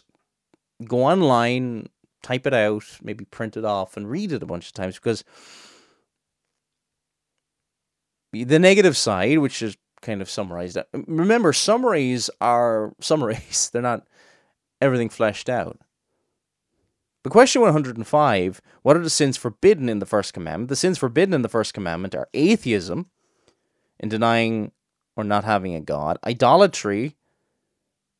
[0.85, 1.89] go online,
[2.21, 5.23] type it out, maybe print it off and read it a bunch of times because
[8.31, 10.77] the negative side, which is kind of summarized.
[10.93, 13.69] Remember, summaries are summaries.
[13.71, 14.07] They're not
[14.81, 15.79] everything fleshed out.
[17.23, 20.69] But question 105 What are the sins forbidden in the first commandment?
[20.69, 23.09] The sins forbidden in the first commandment are atheism,
[23.99, 24.71] in denying
[25.15, 27.17] or not having a God, idolatry,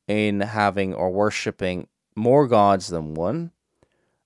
[0.07, 3.51] in having or worshipping more gods than one,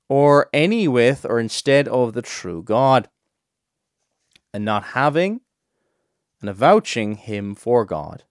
[0.10, 3.10] or any with or instead of the true God,
[4.54, 5.42] and not having
[6.44, 8.26] and avouching him for God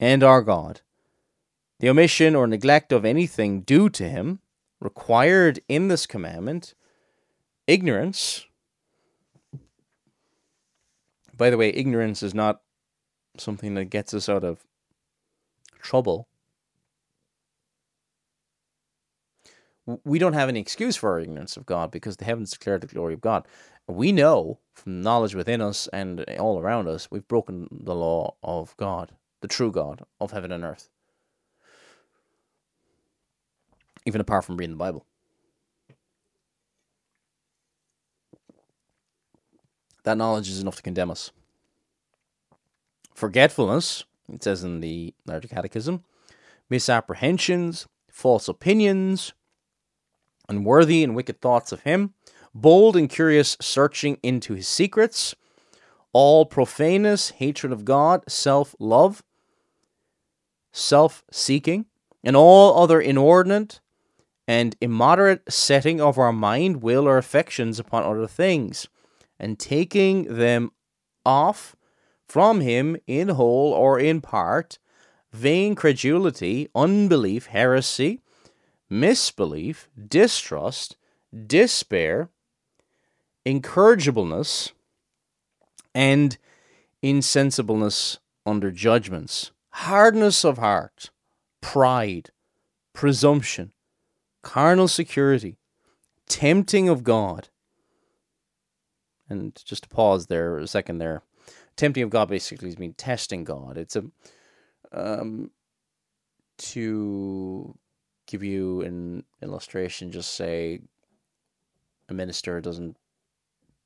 [0.00, 0.80] and our God.
[1.80, 4.40] The omission or neglect of anything due to him
[4.80, 6.72] required in this commandment,
[7.66, 8.46] ignorance.
[11.36, 12.62] By the way, ignorance is not
[13.36, 14.64] something that gets us out of
[15.82, 16.26] trouble.
[20.04, 22.86] We don't have any excuse for our ignorance of God because the heavens declare the
[22.86, 23.46] glory of God.
[23.90, 28.76] We know from knowledge within us and all around us, we've broken the law of
[28.76, 30.88] God, the true God of heaven and earth.
[34.06, 35.04] Even apart from reading the Bible.
[40.04, 41.30] That knowledge is enough to condemn us.
[43.14, 46.04] Forgetfulness, it says in the Larger Catechism,
[46.70, 49.34] misapprehensions, false opinions,
[50.48, 52.14] unworthy and wicked thoughts of Him,
[52.54, 55.34] bold and curious searching into his secrets,
[56.12, 59.22] all profaneness, hatred of God, self love,
[60.72, 61.86] self seeking,
[62.24, 63.80] and all other inordinate
[64.48, 68.88] and immoderate setting of our mind, will, or affections upon other things,
[69.38, 70.72] and taking them
[71.24, 71.76] off
[72.26, 74.78] from him in whole or in part,
[75.32, 78.20] vain credulity, unbelief, heresy,
[78.88, 80.96] misbelief, distrust,
[81.46, 82.28] despair,
[83.46, 84.72] incorrigibleness,
[85.94, 86.38] and
[87.02, 91.10] insensibleness under judgments, hardness of heart,
[91.60, 92.30] pride,
[92.92, 93.72] presumption,
[94.42, 95.56] carnal security,
[96.28, 97.48] tempting of God.
[99.28, 101.22] And just to pause there a second there,
[101.76, 103.78] tempting of God basically means testing God.
[103.78, 104.04] It's a
[104.92, 105.50] um,
[106.58, 107.78] to
[108.26, 110.80] give you an illustration, just say
[112.08, 112.96] a minister doesn't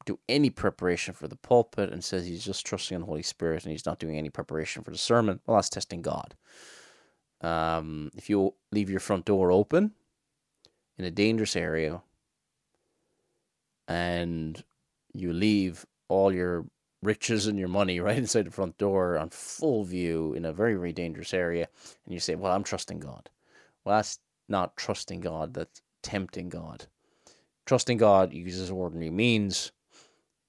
[0.04, 3.64] do any preparation for the pulpit and says he's just trusting in the Holy Spirit
[3.64, 6.34] and he's not doing any preparation for the sermon, well, that's testing God.
[7.40, 9.92] Um, if you leave your front door open
[10.98, 12.02] in a dangerous area
[13.88, 14.62] and
[15.12, 16.66] you leave all your
[17.02, 20.74] riches and your money right inside the front door on full view in a very,
[20.74, 21.68] very dangerous area,
[22.04, 23.30] and you say, Well, I'm trusting God.
[23.84, 26.86] Well, that's not trusting God, that's tempting God.
[27.66, 29.72] Trusting God uses ordinary means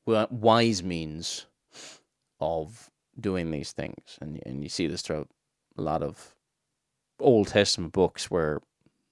[0.05, 1.45] wise means
[2.39, 2.89] of
[3.19, 4.17] doing these things.
[4.21, 5.29] And, and you see this throughout
[5.77, 6.35] a lot of
[7.19, 8.61] Old Testament books where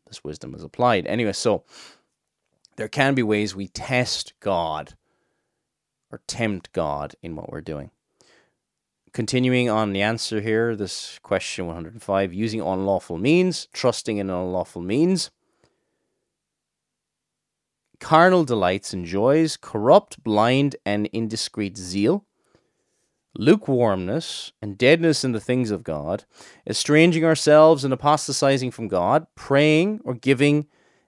[0.07, 1.07] this wisdom is applied.
[1.07, 1.63] Anyway, so
[2.75, 4.95] there can be ways we test God
[6.11, 7.91] or tempt God in what we're doing.
[9.13, 15.29] Continuing on the answer here, this question 105 using unlawful means, trusting in unlawful means
[18.03, 22.25] carnal delights and joys, corrupt, blind, and indiscreet zeal,
[23.33, 26.25] lukewarmness, and deadness in the things of God,
[26.67, 30.67] estranging ourselves and apostatizing from God, praying or giving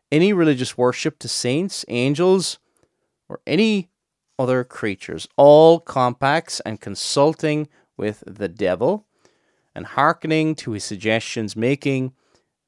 [0.10, 2.60] any religious worship to saints, angels,
[3.28, 3.90] or any
[4.40, 7.68] other creatures, all compacts and consulting
[7.98, 9.06] with the devil,
[9.76, 12.14] and hearkening to his suggestions, making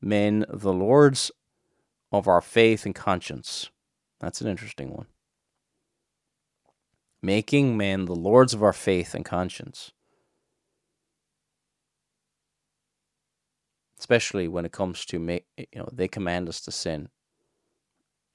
[0.01, 1.31] men the lords
[2.11, 3.69] of our faith and conscience.
[4.19, 5.07] That's an interesting one.
[7.21, 9.91] Making men the lords of our faith and conscience.
[13.99, 17.09] Especially when it comes to you know, they command us to sin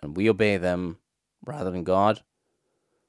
[0.02, 0.98] and we obey them
[1.44, 2.22] rather than God.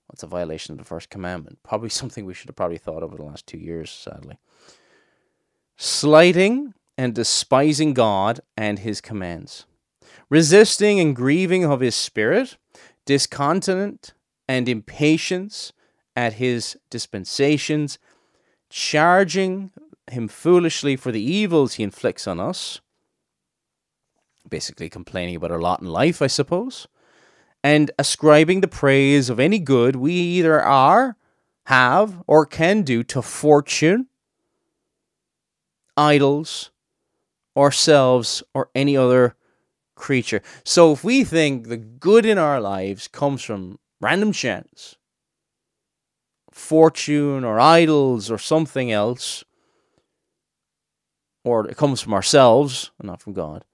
[0.09, 1.59] That's a violation of the first commandment.
[1.63, 4.37] Probably something we should have probably thought over the last two years, sadly.
[5.75, 9.65] Slighting and despising God and his commands
[10.29, 12.57] resisting and grieving of his spirit,
[13.05, 14.13] discontent
[14.47, 15.73] and impatience
[16.15, 17.97] at his dispensations,
[18.69, 19.71] charging
[20.11, 22.81] him foolishly for the evils he inflicts on us.
[24.49, 26.87] Basically, complaining about our lot in life, I suppose.
[27.63, 31.15] And ascribing the praise of any good we either are,
[31.67, 34.07] have, or can do to fortune,
[35.95, 36.71] idols,
[37.55, 39.35] ourselves, or any other
[39.95, 40.41] creature.
[40.63, 44.95] So if we think the good in our lives comes from random chance,
[46.51, 49.43] fortune, or idols, or something else,
[51.43, 53.65] or it comes from ourselves and not from God,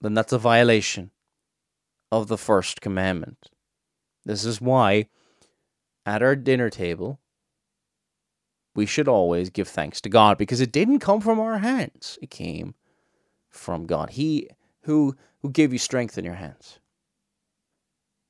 [0.00, 1.10] then that's a violation
[2.10, 3.50] of the first commandment.
[4.24, 5.06] This is why
[6.06, 7.20] at our dinner table
[8.74, 12.18] we should always give thanks to God because it didn't come from our hands.
[12.22, 12.74] It came
[13.48, 14.10] from God.
[14.10, 14.48] He
[14.82, 16.78] who who gave you strength in your hands.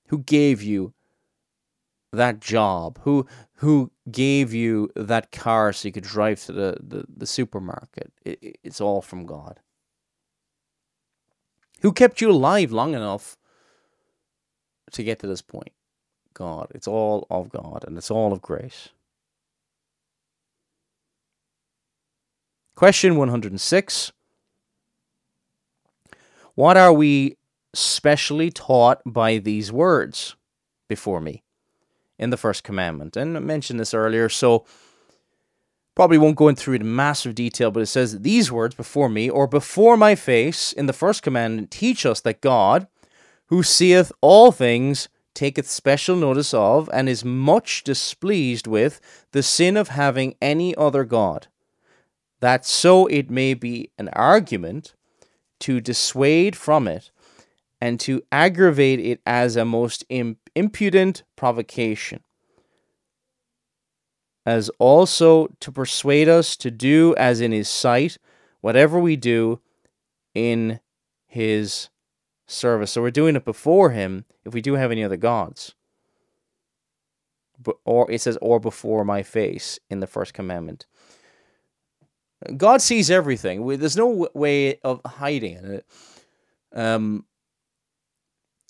[0.08, 0.92] Who gave you
[2.12, 2.98] that job?
[3.02, 3.26] Who
[3.56, 8.12] who gave you that car so you could drive to the, the, the supermarket?
[8.24, 9.60] It, it's all from God.
[11.82, 13.36] Who kept you alive long enough
[14.92, 15.72] to get to this point?
[16.34, 16.68] God.
[16.74, 18.90] It's all of God and it's all of grace.
[22.74, 24.12] Question 106
[26.54, 27.36] What are we
[27.74, 30.36] specially taught by these words
[30.88, 31.42] before me?
[32.20, 33.16] in the first commandment.
[33.16, 34.66] And I mentioned this earlier, so
[35.96, 39.28] probably won't go into it in massive detail, but it says these words before me
[39.28, 42.86] or before my face in the first commandment teach us that God,
[43.46, 49.00] who seeth all things, taketh special notice of and is much displeased with
[49.32, 51.46] the sin of having any other God,
[52.40, 54.92] that so it may be an argument
[55.60, 57.10] to dissuade from it
[57.80, 60.04] and to aggravate it as a most
[60.54, 62.22] impudent provocation,
[64.44, 68.18] as also to persuade us to do as in his sight
[68.60, 69.60] whatever we do
[70.34, 70.80] in
[71.26, 71.88] his
[72.46, 72.92] service.
[72.92, 75.74] So we're doing it before him if we do have any other gods.
[77.62, 80.86] But, or it says, or before my face in the first commandment.
[82.56, 83.66] God sees everything.
[83.78, 85.86] There's no way of hiding it.
[86.74, 87.24] Um,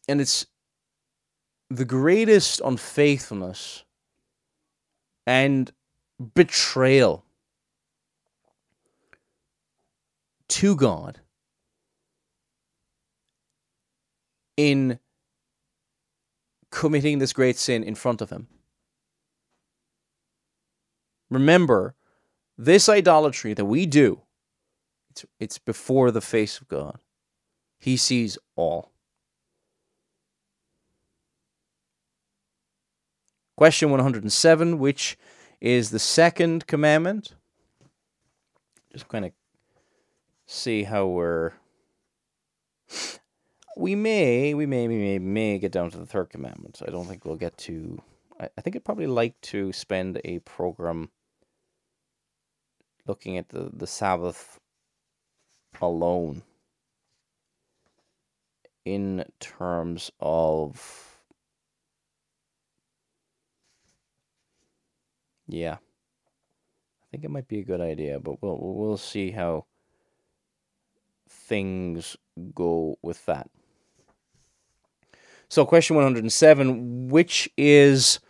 [0.09, 0.47] and it's
[1.68, 3.85] the greatest unfaithfulness
[5.27, 5.71] and
[6.35, 7.25] betrayal
[10.49, 11.21] to God
[14.57, 14.99] in
[16.73, 18.49] committing this great sin in front of Him.
[21.31, 21.95] Remember,
[22.65, 24.21] this idolatry that we do,
[25.11, 26.99] it's, it's before the face of God.
[27.79, 28.93] He sees all.
[33.57, 35.17] Question 107, which
[35.61, 37.35] is the second commandment.
[38.93, 39.33] Just kind of
[40.47, 41.53] see how we're.
[43.77, 46.83] We may, we may, we may, may get down to the third commandment.
[46.87, 48.03] I don't think we'll get to.
[48.39, 51.11] I, I think I'd probably like to spend a program
[53.07, 54.59] looking at the, the Sabbath
[55.81, 56.43] alone
[58.85, 61.11] in terms of
[65.51, 65.75] Yeah.
[65.75, 69.67] I think it might be a good idea, but we'll we'll see how
[71.29, 72.17] things
[72.55, 73.51] go with that.
[75.49, 78.21] So, question 107 Which is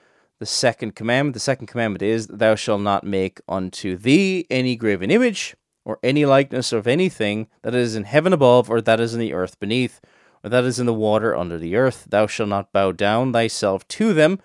[0.41, 1.35] the second commandment?
[1.35, 6.27] The second commandment is, Thou shalt not make unto thee any graven image, or any
[6.27, 10.01] likeness of anything that is in heaven above, or that is in the earth beneath,
[10.43, 12.07] or that is in the water under the earth.
[12.11, 14.41] Thou shalt not bow down thyself to them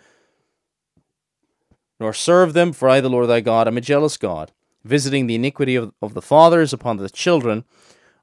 [1.99, 4.51] nor serve them, for I, the Lord thy God, am a jealous God,
[4.83, 7.63] visiting the iniquity of, of the fathers upon the children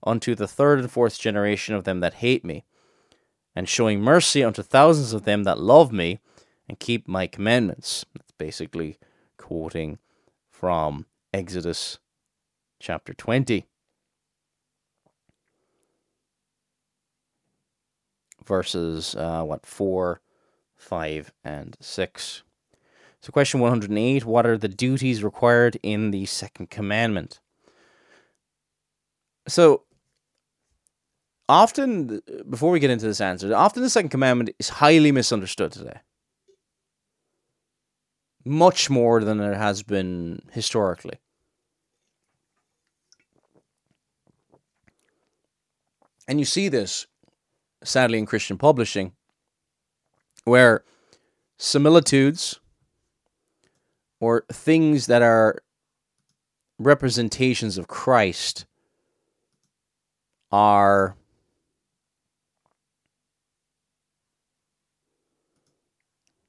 [0.05, 2.65] unto the third and fourth generation of them that hate me,
[3.55, 6.21] and showing mercy unto thousands of them that love me
[6.73, 8.07] and keep my commandments.
[8.17, 8.97] That's basically
[9.37, 9.99] quoting
[10.51, 11.99] from Exodus
[12.81, 13.67] chapter 20.
[18.47, 20.23] Verses, uh, what, 4,
[20.75, 22.43] 5, and 6.
[23.21, 27.39] So, question 108 What are the duties required in the second commandment?
[29.47, 29.83] So
[31.51, 36.01] often, before we get into this answer, often the second commandment is highly misunderstood today.
[38.45, 41.19] Much more than it has been historically.
[46.27, 47.07] And you see this,
[47.85, 49.13] sadly, in Christian publishing,
[50.45, 50.85] where
[51.59, 52.59] similitudes
[54.19, 55.63] or things that are
[56.79, 58.67] representations of Christ
[60.51, 61.17] are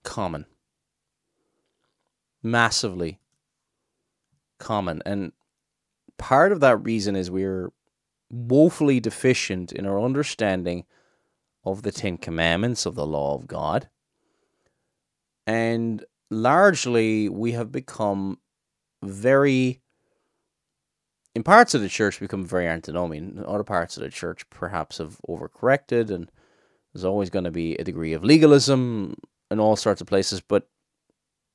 [0.04, 0.46] common.
[2.44, 3.20] Massively
[4.60, 5.02] common.
[5.06, 5.32] And
[6.18, 7.72] part of that reason is we're
[8.30, 10.86] woefully deficient in our understanding
[11.64, 13.88] of the Ten Commandments of the law of God.
[15.48, 18.40] And largely, we have become
[19.02, 19.82] very,
[21.36, 23.44] in parts of the church, become very antinomian.
[23.46, 26.32] Other parts of the church perhaps have overcorrected, and
[26.94, 29.16] there's always going to be a degree of legalism
[29.52, 30.68] in all sorts of places, but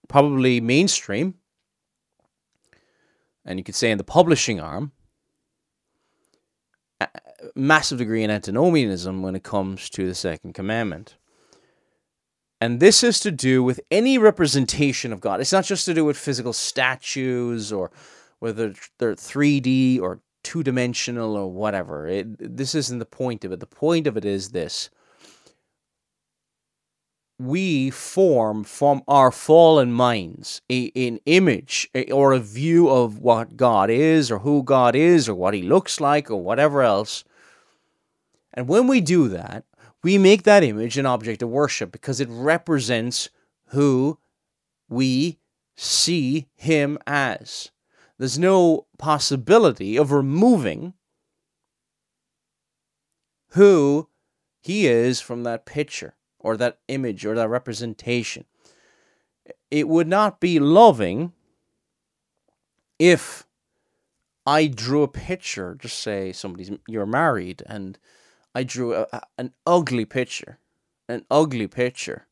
[0.09, 1.35] probably mainstream,
[3.45, 4.93] and you could say in the publishing arm,
[7.55, 11.17] massive degree in antinomianism when it comes to the second commandment.
[12.61, 15.41] And this is to do with any representation of God.
[15.41, 17.93] It's not just to do with physical statues or
[18.41, 22.09] whether they're 3D or two dimensional or whatever.
[22.09, 23.61] It, this isn't the point of it.
[23.61, 24.91] The point of it is this
[27.39, 33.57] we form from our fallen minds a, an image a, or a view of what
[33.57, 37.23] God is or who God is or what he looks like or whatever else.
[38.53, 39.65] And when we do that,
[40.03, 43.31] we make that image an object of worship because it represents
[43.67, 44.19] who
[44.89, 45.39] we
[45.77, 47.71] see him as.
[48.19, 50.95] There's no possibility of removing
[53.51, 54.09] who
[54.61, 58.45] he is from that picture or that image or that representation.
[59.71, 61.33] It would not be loving
[62.99, 63.47] if
[64.47, 67.99] I drew a picture, just say somebody's you're married and
[68.55, 70.59] I drew a, a, an ugly picture,
[71.09, 72.27] an ugly picture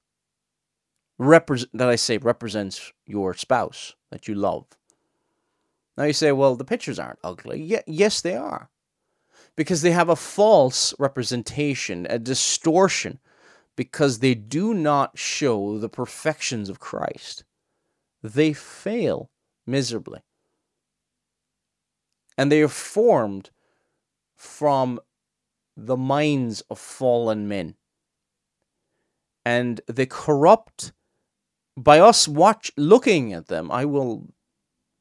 [1.18, 4.66] that I say represents your spouse that you love.
[5.96, 7.80] Now you say, well, the pictures aren't ugly.
[7.86, 8.70] Yes, they are,
[9.56, 13.18] because they have a false representation, a distortion
[13.76, 17.44] because they do not show the perfections of Christ.
[18.22, 19.30] They fail
[19.66, 20.20] miserably.
[22.38, 23.50] And they are formed
[24.34, 24.98] from
[25.76, 27.74] the minds of fallen men.
[29.44, 30.92] And they corrupt
[31.76, 33.70] by us watch looking at them.
[33.70, 34.28] I will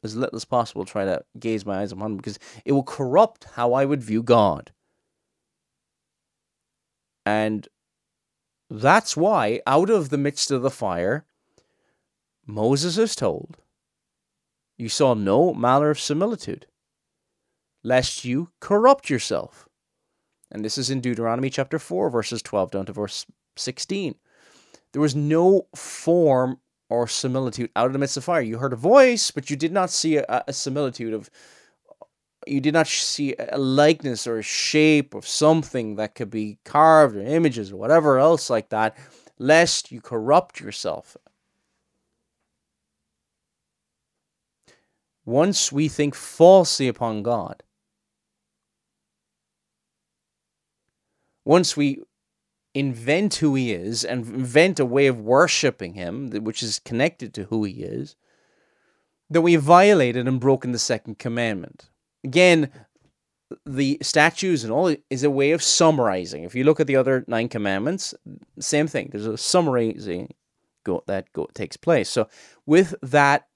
[0.03, 3.45] as little as possible try to gaze my eyes upon them because it will corrupt
[3.55, 4.71] how I would view God.
[7.25, 7.67] And
[8.69, 11.25] that's why, out of the midst of the fire,
[12.45, 13.57] Moses is told,
[14.77, 16.67] You saw no manner of similitude,
[17.83, 19.67] lest you corrupt yourself.
[20.51, 23.25] And this is in Deuteronomy chapter 4, verses 12 down to verse
[23.57, 24.15] 16.
[24.93, 26.59] There was no form
[26.89, 28.41] or similitude out of the midst of fire.
[28.41, 31.29] You heard a voice, but you did not see a, a similitude of
[32.47, 37.15] you did not see a likeness or a shape of something that could be carved
[37.15, 38.97] or images or whatever else like that,
[39.37, 41.17] lest you corrupt yourself.
[45.25, 47.63] Once we think falsely upon God,
[51.43, 52.03] once we
[52.73, 57.45] invent who He is and invent a way of worshiping Him, which is connected to
[57.45, 58.15] who He is,
[59.29, 61.89] then we violated and broken the second commandment.
[62.25, 62.71] Again,
[63.65, 66.43] the statues and all is a way of summarizing.
[66.43, 68.15] If you look at the other nine commandments,
[68.59, 69.09] same thing.
[69.11, 70.33] There's a summarizing
[71.05, 72.09] that takes place.
[72.09, 72.27] So,
[72.65, 73.47] with that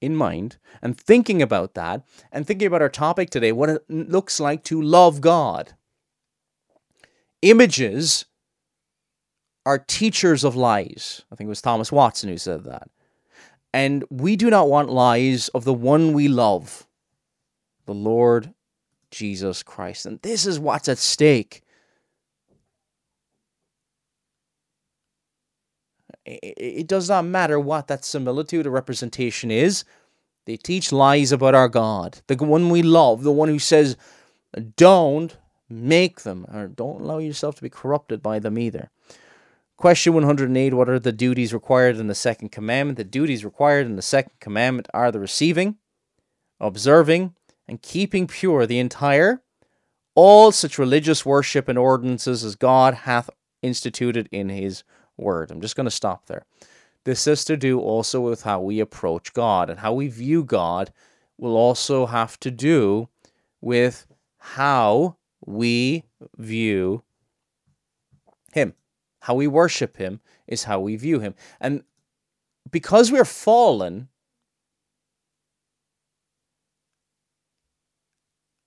[0.00, 4.38] in mind, and thinking about that, and thinking about our topic today, what it looks
[4.38, 5.72] like to love God,
[7.42, 8.26] images
[9.66, 11.22] are teachers of lies.
[11.32, 12.88] I think it was Thomas Watson who said that.
[13.74, 16.87] And we do not want lies of the one we love
[17.88, 18.52] the Lord
[19.10, 20.04] Jesus Christ.
[20.04, 21.62] And this is what's at stake.
[26.26, 29.84] It does not matter what that similitude or representation is.
[30.44, 33.96] They teach lies about our God, the one we love, the one who says,
[34.76, 35.38] don't
[35.70, 38.90] make them, or don't allow yourself to be corrupted by them either.
[39.78, 42.98] Question 108 What are the duties required in the second commandment?
[42.98, 45.76] The duties required in the second commandment are the receiving,
[46.60, 47.34] observing,
[47.68, 49.42] and keeping pure the entire
[50.14, 53.30] all such religious worship and ordinances as God hath
[53.62, 54.82] instituted in his
[55.16, 55.50] word.
[55.50, 56.44] I'm just going to stop there.
[57.04, 60.92] This has to do also with how we approach God and how we view God
[61.36, 63.08] will also have to do
[63.60, 64.06] with
[64.38, 65.16] how
[65.46, 66.04] we
[66.36, 67.02] view
[68.52, 68.74] him.
[69.20, 71.34] How we worship him is how we view him.
[71.60, 71.84] And
[72.70, 74.08] because we're fallen,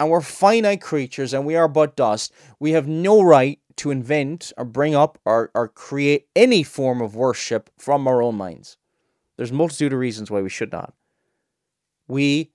[0.01, 4.51] and we're finite creatures and we are but dust, we have no right to invent
[4.57, 8.77] or bring up or, or create any form of worship from our own minds.
[9.37, 10.95] There's a multitude of reasons why we should not.
[12.07, 12.49] We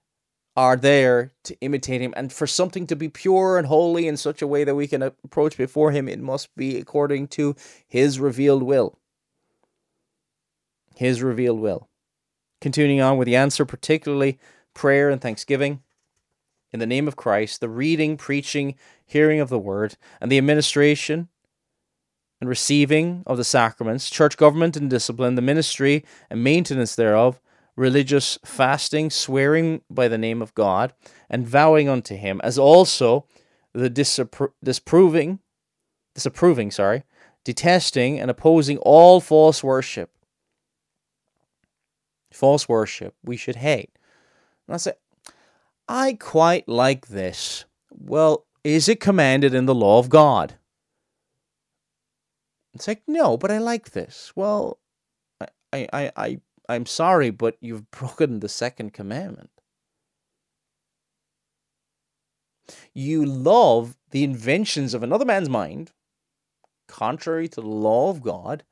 [0.57, 4.43] are there to imitate him, and for something to be pure and holy in such
[4.43, 7.55] a way that we can approach before him, it must be according to
[7.87, 8.99] his revealed will.
[10.97, 11.89] His revealed will.
[12.61, 14.37] Continuing on with the answer, particularly
[14.75, 15.83] prayer and thanksgiving
[16.77, 18.75] in the name of Christ, the reading, preaching,
[19.07, 21.29] hearing of the word, and the administration
[22.39, 27.41] and receiving of the sacraments, church government and discipline, the ministry and maintenance thereof,
[27.77, 30.93] religious fasting, swearing by the name of God,
[31.31, 33.25] and vowing unto him, as also
[33.73, 35.39] the disappro- disproving,
[36.15, 37.05] disapproving, sorry,
[37.43, 40.11] detesting and opposing all false worship.
[42.31, 43.97] False worship we should hate.
[44.69, 44.93] And I say,
[45.89, 47.65] I quite like this.
[47.91, 50.55] Well, is it commanded in the law of God?
[52.75, 54.33] It's like, no, but I like this.
[54.37, 54.79] Well,
[55.41, 59.51] I, I, I, I'm sorry, but you've broken the second commandment.
[62.93, 65.93] You love the inventions of another man's mind,
[66.89, 68.65] contrary to the law of God,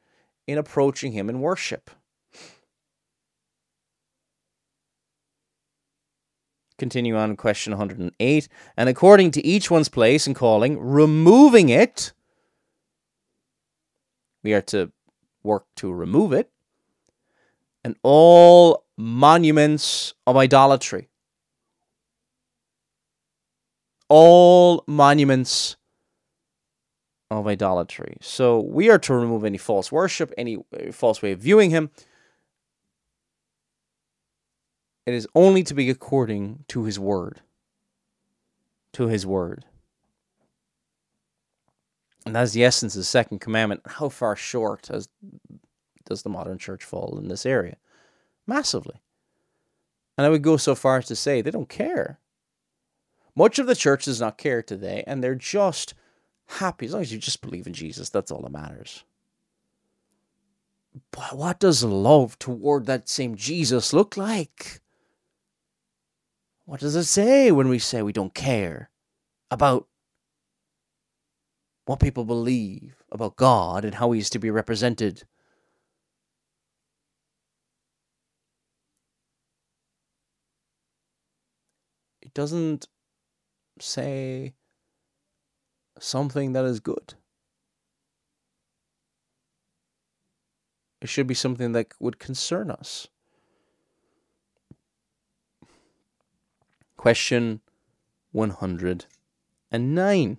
[0.47, 1.91] in approaching him in worship.
[6.79, 8.49] Continue on question 108.
[8.77, 12.13] And according to each one's place and calling, removing it,
[14.43, 14.91] we are to
[15.43, 16.51] work to remove it,
[17.85, 21.09] and all monuments of idolatry.
[24.09, 25.77] All monuments
[27.31, 28.17] of idolatry.
[28.21, 31.91] So we are to remove any false worship, any uh, false way of viewing him
[35.07, 37.41] it is only to be according to his word.
[38.93, 39.65] To his word.
[42.25, 43.83] And that's the essence of the second commandment.
[43.87, 45.09] How far short has,
[46.07, 47.77] does the modern church fall in this area?
[48.47, 48.97] Massively.
[50.17, 52.19] And I would go so far as to say they don't care.
[53.37, 55.95] Much of the church does not care today, and they're just
[56.47, 56.87] happy.
[56.87, 59.05] As long as you just believe in Jesus, that's all that matters.
[61.11, 64.81] But what does love toward that same Jesus look like?
[66.67, 68.91] What does it say when we say we don't care
[69.51, 69.87] about
[71.85, 75.25] what people believe about God and how He is to be represented?
[82.23, 82.89] It doesn't
[83.79, 84.55] say
[85.99, 87.15] something that is good.
[91.03, 93.09] It should be something that would concern us.
[97.05, 97.61] Question
[98.33, 100.39] 109.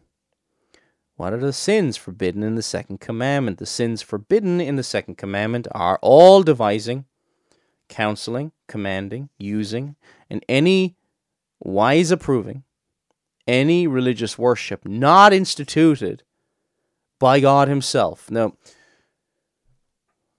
[1.15, 3.59] What are the sins forbidden in the second commandment?
[3.59, 7.05] The sins forbidden in the second commandment are all devising,
[7.87, 9.95] counseling, commanding, using,
[10.27, 10.95] and any
[11.59, 12.63] wise approving,
[13.47, 16.23] any religious worship not instituted
[17.19, 18.31] by God Himself.
[18.31, 18.53] Now,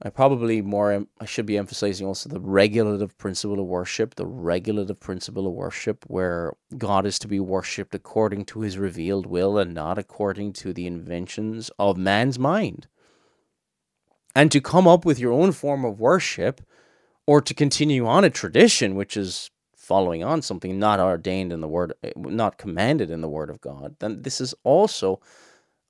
[0.03, 5.01] I probably more I should be emphasizing also the regulative principle of worship, the regulative
[5.01, 9.72] principle of worship where God is to be worshipped according to his revealed will and
[9.72, 12.88] not according to the inventions of man's mind.
[14.34, 16.61] And to come up with your own form of worship
[17.26, 21.68] or to continue on a tradition which is following on something not ordained in the
[21.68, 25.20] word eh, not commanded in the word of God, then this is also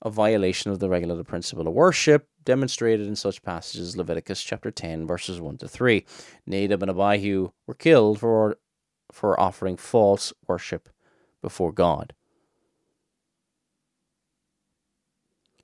[0.01, 4.71] a violation of the regulative principle of worship demonstrated in such passages as Leviticus chapter
[4.71, 6.05] 10 verses 1 to 3.
[6.45, 8.57] Nadab and Abihu were killed for
[9.11, 10.89] for offering false worship
[11.41, 12.13] before God.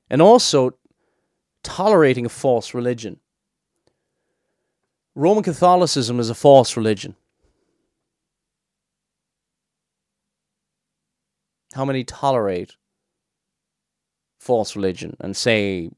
[0.10, 0.78] And also
[1.64, 3.20] tolerating a false religion.
[5.16, 7.16] Roman Catholicism is a false religion.
[11.74, 12.76] How many tolerate
[14.44, 15.90] false religion and say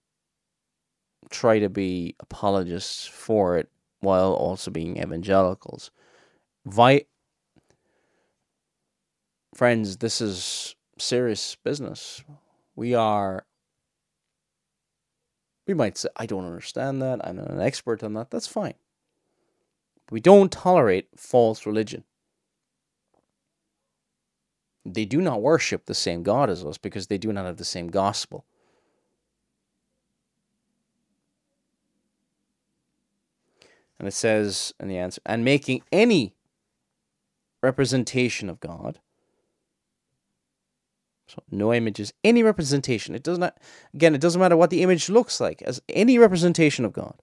[1.32, 3.70] try to be apologists for it
[4.02, 5.90] while also being evangelicals.
[6.66, 7.06] Vi-
[9.56, 12.24] Friends, this is serious business.
[12.76, 13.46] We are,
[15.66, 17.26] we might say, I don't understand that.
[17.26, 18.30] I'm not an expert on that.
[18.30, 18.76] That's fine.
[20.12, 22.04] We don't tolerate false religion.
[24.86, 27.66] They do not worship the same God as us because they do not have the
[27.66, 28.46] same gospel.
[33.98, 36.36] And it says in the answer, and making any
[37.64, 39.00] representation of God.
[41.28, 43.16] So no images, any representation.
[43.16, 43.58] It does not
[43.94, 47.16] again, it doesn't matter what the image looks like, as any representation of God.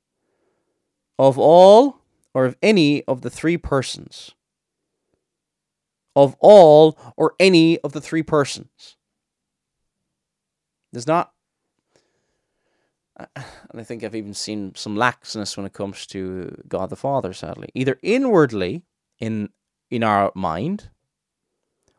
[1.19, 1.99] Of all
[2.35, 4.33] or of any of the three persons.
[6.15, 8.97] Of all or any of the three persons.
[10.93, 11.33] There's not
[13.17, 17.33] and I think I've even seen some laxness when it comes to God the Father,
[17.33, 17.69] sadly.
[17.75, 18.85] Either inwardly
[19.19, 19.51] in
[19.91, 20.89] in our mind,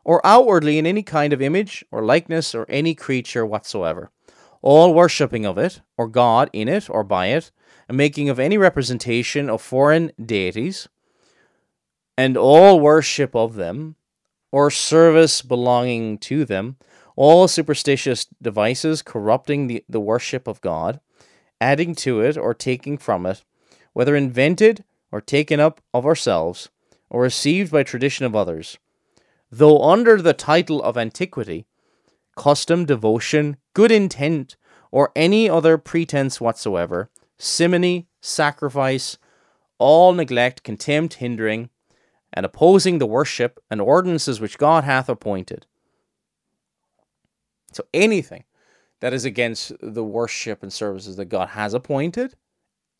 [0.04, 4.10] or outwardly in any kind of image or likeness or any creature whatsoever,
[4.62, 7.52] all worshipping of it, or God in it or by it,
[7.88, 10.88] and making of any representation of foreign deities,
[12.18, 13.96] and all worship of them,
[14.54, 16.76] or service belonging to them,
[17.16, 21.00] all superstitious devices corrupting the, the worship of God,
[21.60, 23.42] adding to it or taking from it,
[23.94, 26.68] whether invented or taken up of ourselves,
[27.10, 28.78] or received by tradition of others,
[29.50, 31.66] though under the title of antiquity,
[32.36, 34.54] custom, devotion, good intent,
[34.92, 39.18] or any other pretense whatsoever, simony, sacrifice,
[39.80, 41.70] all neglect, contempt, hindering,
[42.34, 45.66] and opposing the worship and ordinances which God hath appointed.
[47.72, 48.44] So anything
[49.00, 52.34] that is against the worship and services that God has appointed,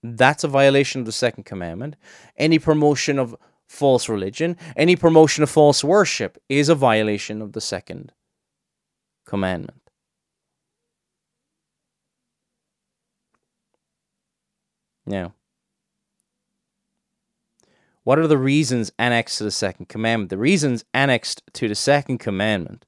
[0.02, 1.96] that's a violation of the second commandment.
[2.36, 7.60] Any promotion of false religion, any promotion of false worship is a violation of the
[7.60, 8.12] second
[9.26, 9.80] commandment.
[15.06, 15.34] Now,
[18.04, 20.30] what are the reasons annexed to the second commandment?
[20.30, 22.86] The reasons annexed to the second commandment,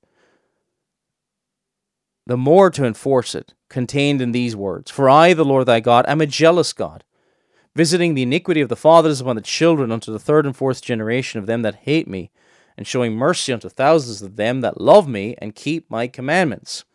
[2.27, 6.05] the more to enforce it, contained in these words For I, the Lord thy God,
[6.09, 7.03] am a jealous God
[7.77, 11.39] visiting the iniquity of the fathers upon the children unto the third and fourth generation
[11.39, 12.31] of them that hate me,
[12.75, 16.87] and showing mercy unto thousands of them that love me and keep my commandments,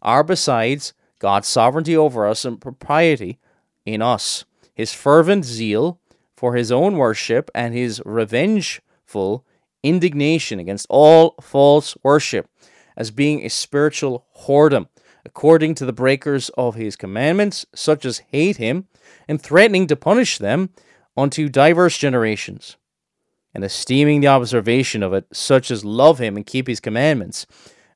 [0.00, 3.40] are besides God's sovereignty over us and propriety
[3.84, 6.00] in us, his fervent zeal
[6.38, 9.44] for his own worship, and his revengeful
[9.82, 12.48] indignation against all false worship,
[12.96, 14.86] as being a spiritual whoredom,
[15.24, 18.86] according to the breakers of his commandments, such as hate him,
[19.26, 20.70] and threatening to punish them
[21.16, 22.76] unto diverse generations,
[23.52, 27.46] and esteeming the observation of it, such as love him and keep his commandments,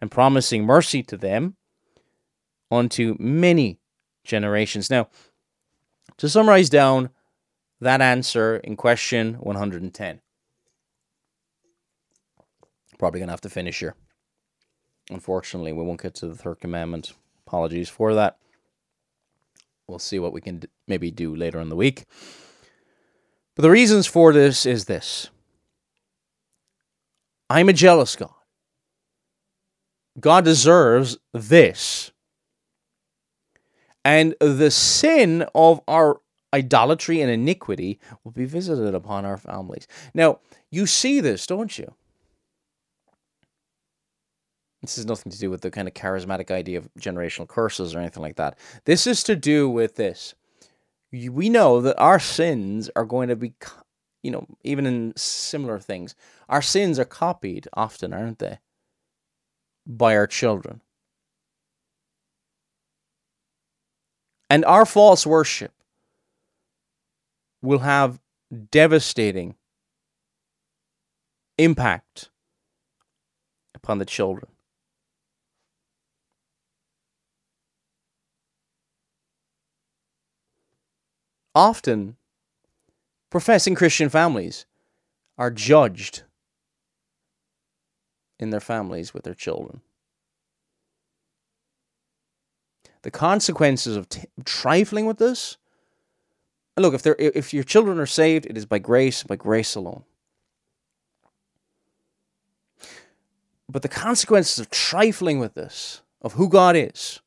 [0.01, 1.55] and promising mercy to them
[2.73, 3.79] unto many
[4.25, 4.91] generations.
[4.91, 5.09] Now,
[6.17, 7.11] to summarize down
[7.83, 10.21] that answer in question 110.
[12.99, 13.97] Probably going to have to finish here.
[15.11, 17.13] Unfortunately, we won't get to the third commandment.
[17.45, 18.37] Apologies for that.
[19.89, 22.05] We'll see what we can maybe do later in the week.
[23.57, 25.31] But the reasons for this is this
[27.51, 28.31] I'm a jealous God.
[30.21, 32.13] God deserves this.
[34.05, 36.22] And the sin of our
[36.53, 39.87] idolatry and iniquity will be visited upon our families.
[40.15, 40.41] Now,
[40.71, 41.95] you see this, don't you?
[44.83, 48.01] This has nothing to do with the kind of charismatic idea of generational curses or
[48.01, 48.59] anything like that.
[48.85, 50.35] This is to do with this.
[51.13, 53.53] We know that our sins are going to be,
[54.23, 56.17] you know, even in similar things,
[56.49, 58.59] our sins are copied often, aren't they?
[59.87, 60.81] By our children.
[64.51, 65.73] And our false worship
[67.63, 68.21] will have
[68.71, 69.55] devastating
[71.59, 72.31] impact
[73.75, 74.53] upon the children.
[81.55, 82.17] often
[83.31, 84.67] professing Christian families
[85.39, 86.23] are judged
[88.39, 89.81] in their families with their children.
[93.03, 95.57] The consequences of t- trifling with this
[96.81, 100.05] look if they if your children are saved it is by grace by grace alone
[103.69, 107.21] but the consequences of trifling with this of who God is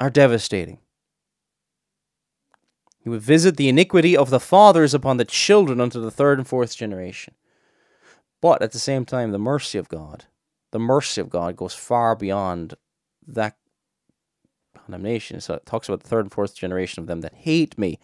[0.00, 0.78] are devastating
[3.00, 6.46] he would visit the iniquity of the fathers upon the children unto the third and
[6.46, 7.34] fourth generation.
[8.40, 10.26] But at the same time, the mercy of God
[10.72, 12.74] the mercy of God goes far beyond
[13.26, 13.56] that
[14.78, 15.40] condemnation.
[15.40, 17.98] So it talks about the third and fourth generation of them that hate me.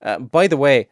[0.00, 0.88] Uh, by the way,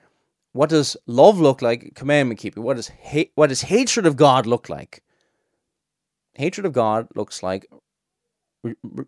[0.53, 1.95] what does love look like?
[1.95, 2.63] Commandment keeping.
[2.63, 3.33] What does hate?
[3.35, 5.03] What does hatred of God look like?
[6.35, 7.67] Hatred of God looks like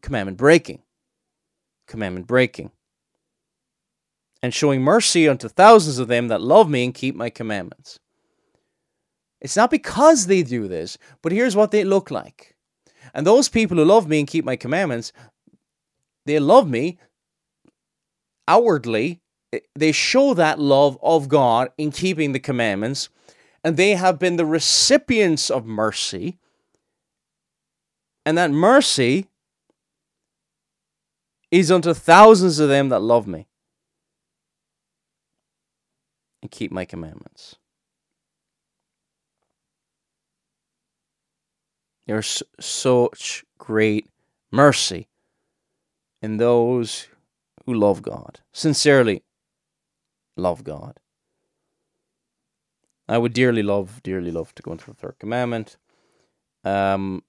[0.00, 0.82] commandment breaking.
[1.86, 2.70] Commandment breaking.
[4.42, 7.98] And showing mercy unto thousands of them that love me and keep my commandments.
[9.40, 12.56] It's not because they do this, but here's what they look like.
[13.14, 15.12] And those people who love me and keep my commandments,
[16.26, 16.98] they love me
[18.46, 19.20] outwardly.
[19.52, 23.08] Eh, they show that love of God in keeping the commandments,
[23.64, 26.38] and they have been the recipients of mercy.
[28.24, 29.26] And that mercy
[31.50, 33.46] is unto thousands of them that love me
[36.40, 37.56] and keep my commandments.
[42.06, 44.08] There's such great
[44.50, 45.08] mercy
[46.22, 47.08] in those
[47.66, 49.24] who love God, sincerely
[50.36, 50.98] love God.
[53.08, 55.76] I would dearly love, dearly love to go into the third commandment.
[56.64, 57.24] Um,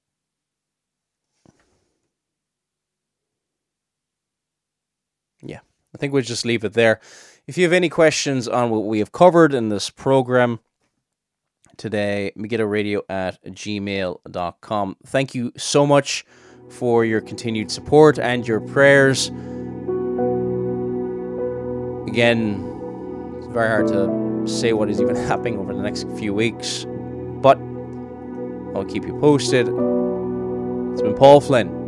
[5.42, 5.60] yeah,
[5.94, 7.02] I think we'll just leave it there.
[7.48, 10.60] If you have any questions on what we have covered in this program
[11.76, 14.98] today, Radio at gmail.com.
[15.06, 16.24] Thank you so much
[16.74, 19.28] for your continued support and your prayers.
[22.08, 22.64] Again,
[23.38, 26.86] it's very hard to say what is even happening over the next few weeks,
[27.42, 27.58] but
[28.76, 29.68] I'll keep you posted.
[29.68, 31.82] It's been Paul Flynn.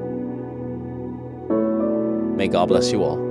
[2.37, 3.24] May God bless you all.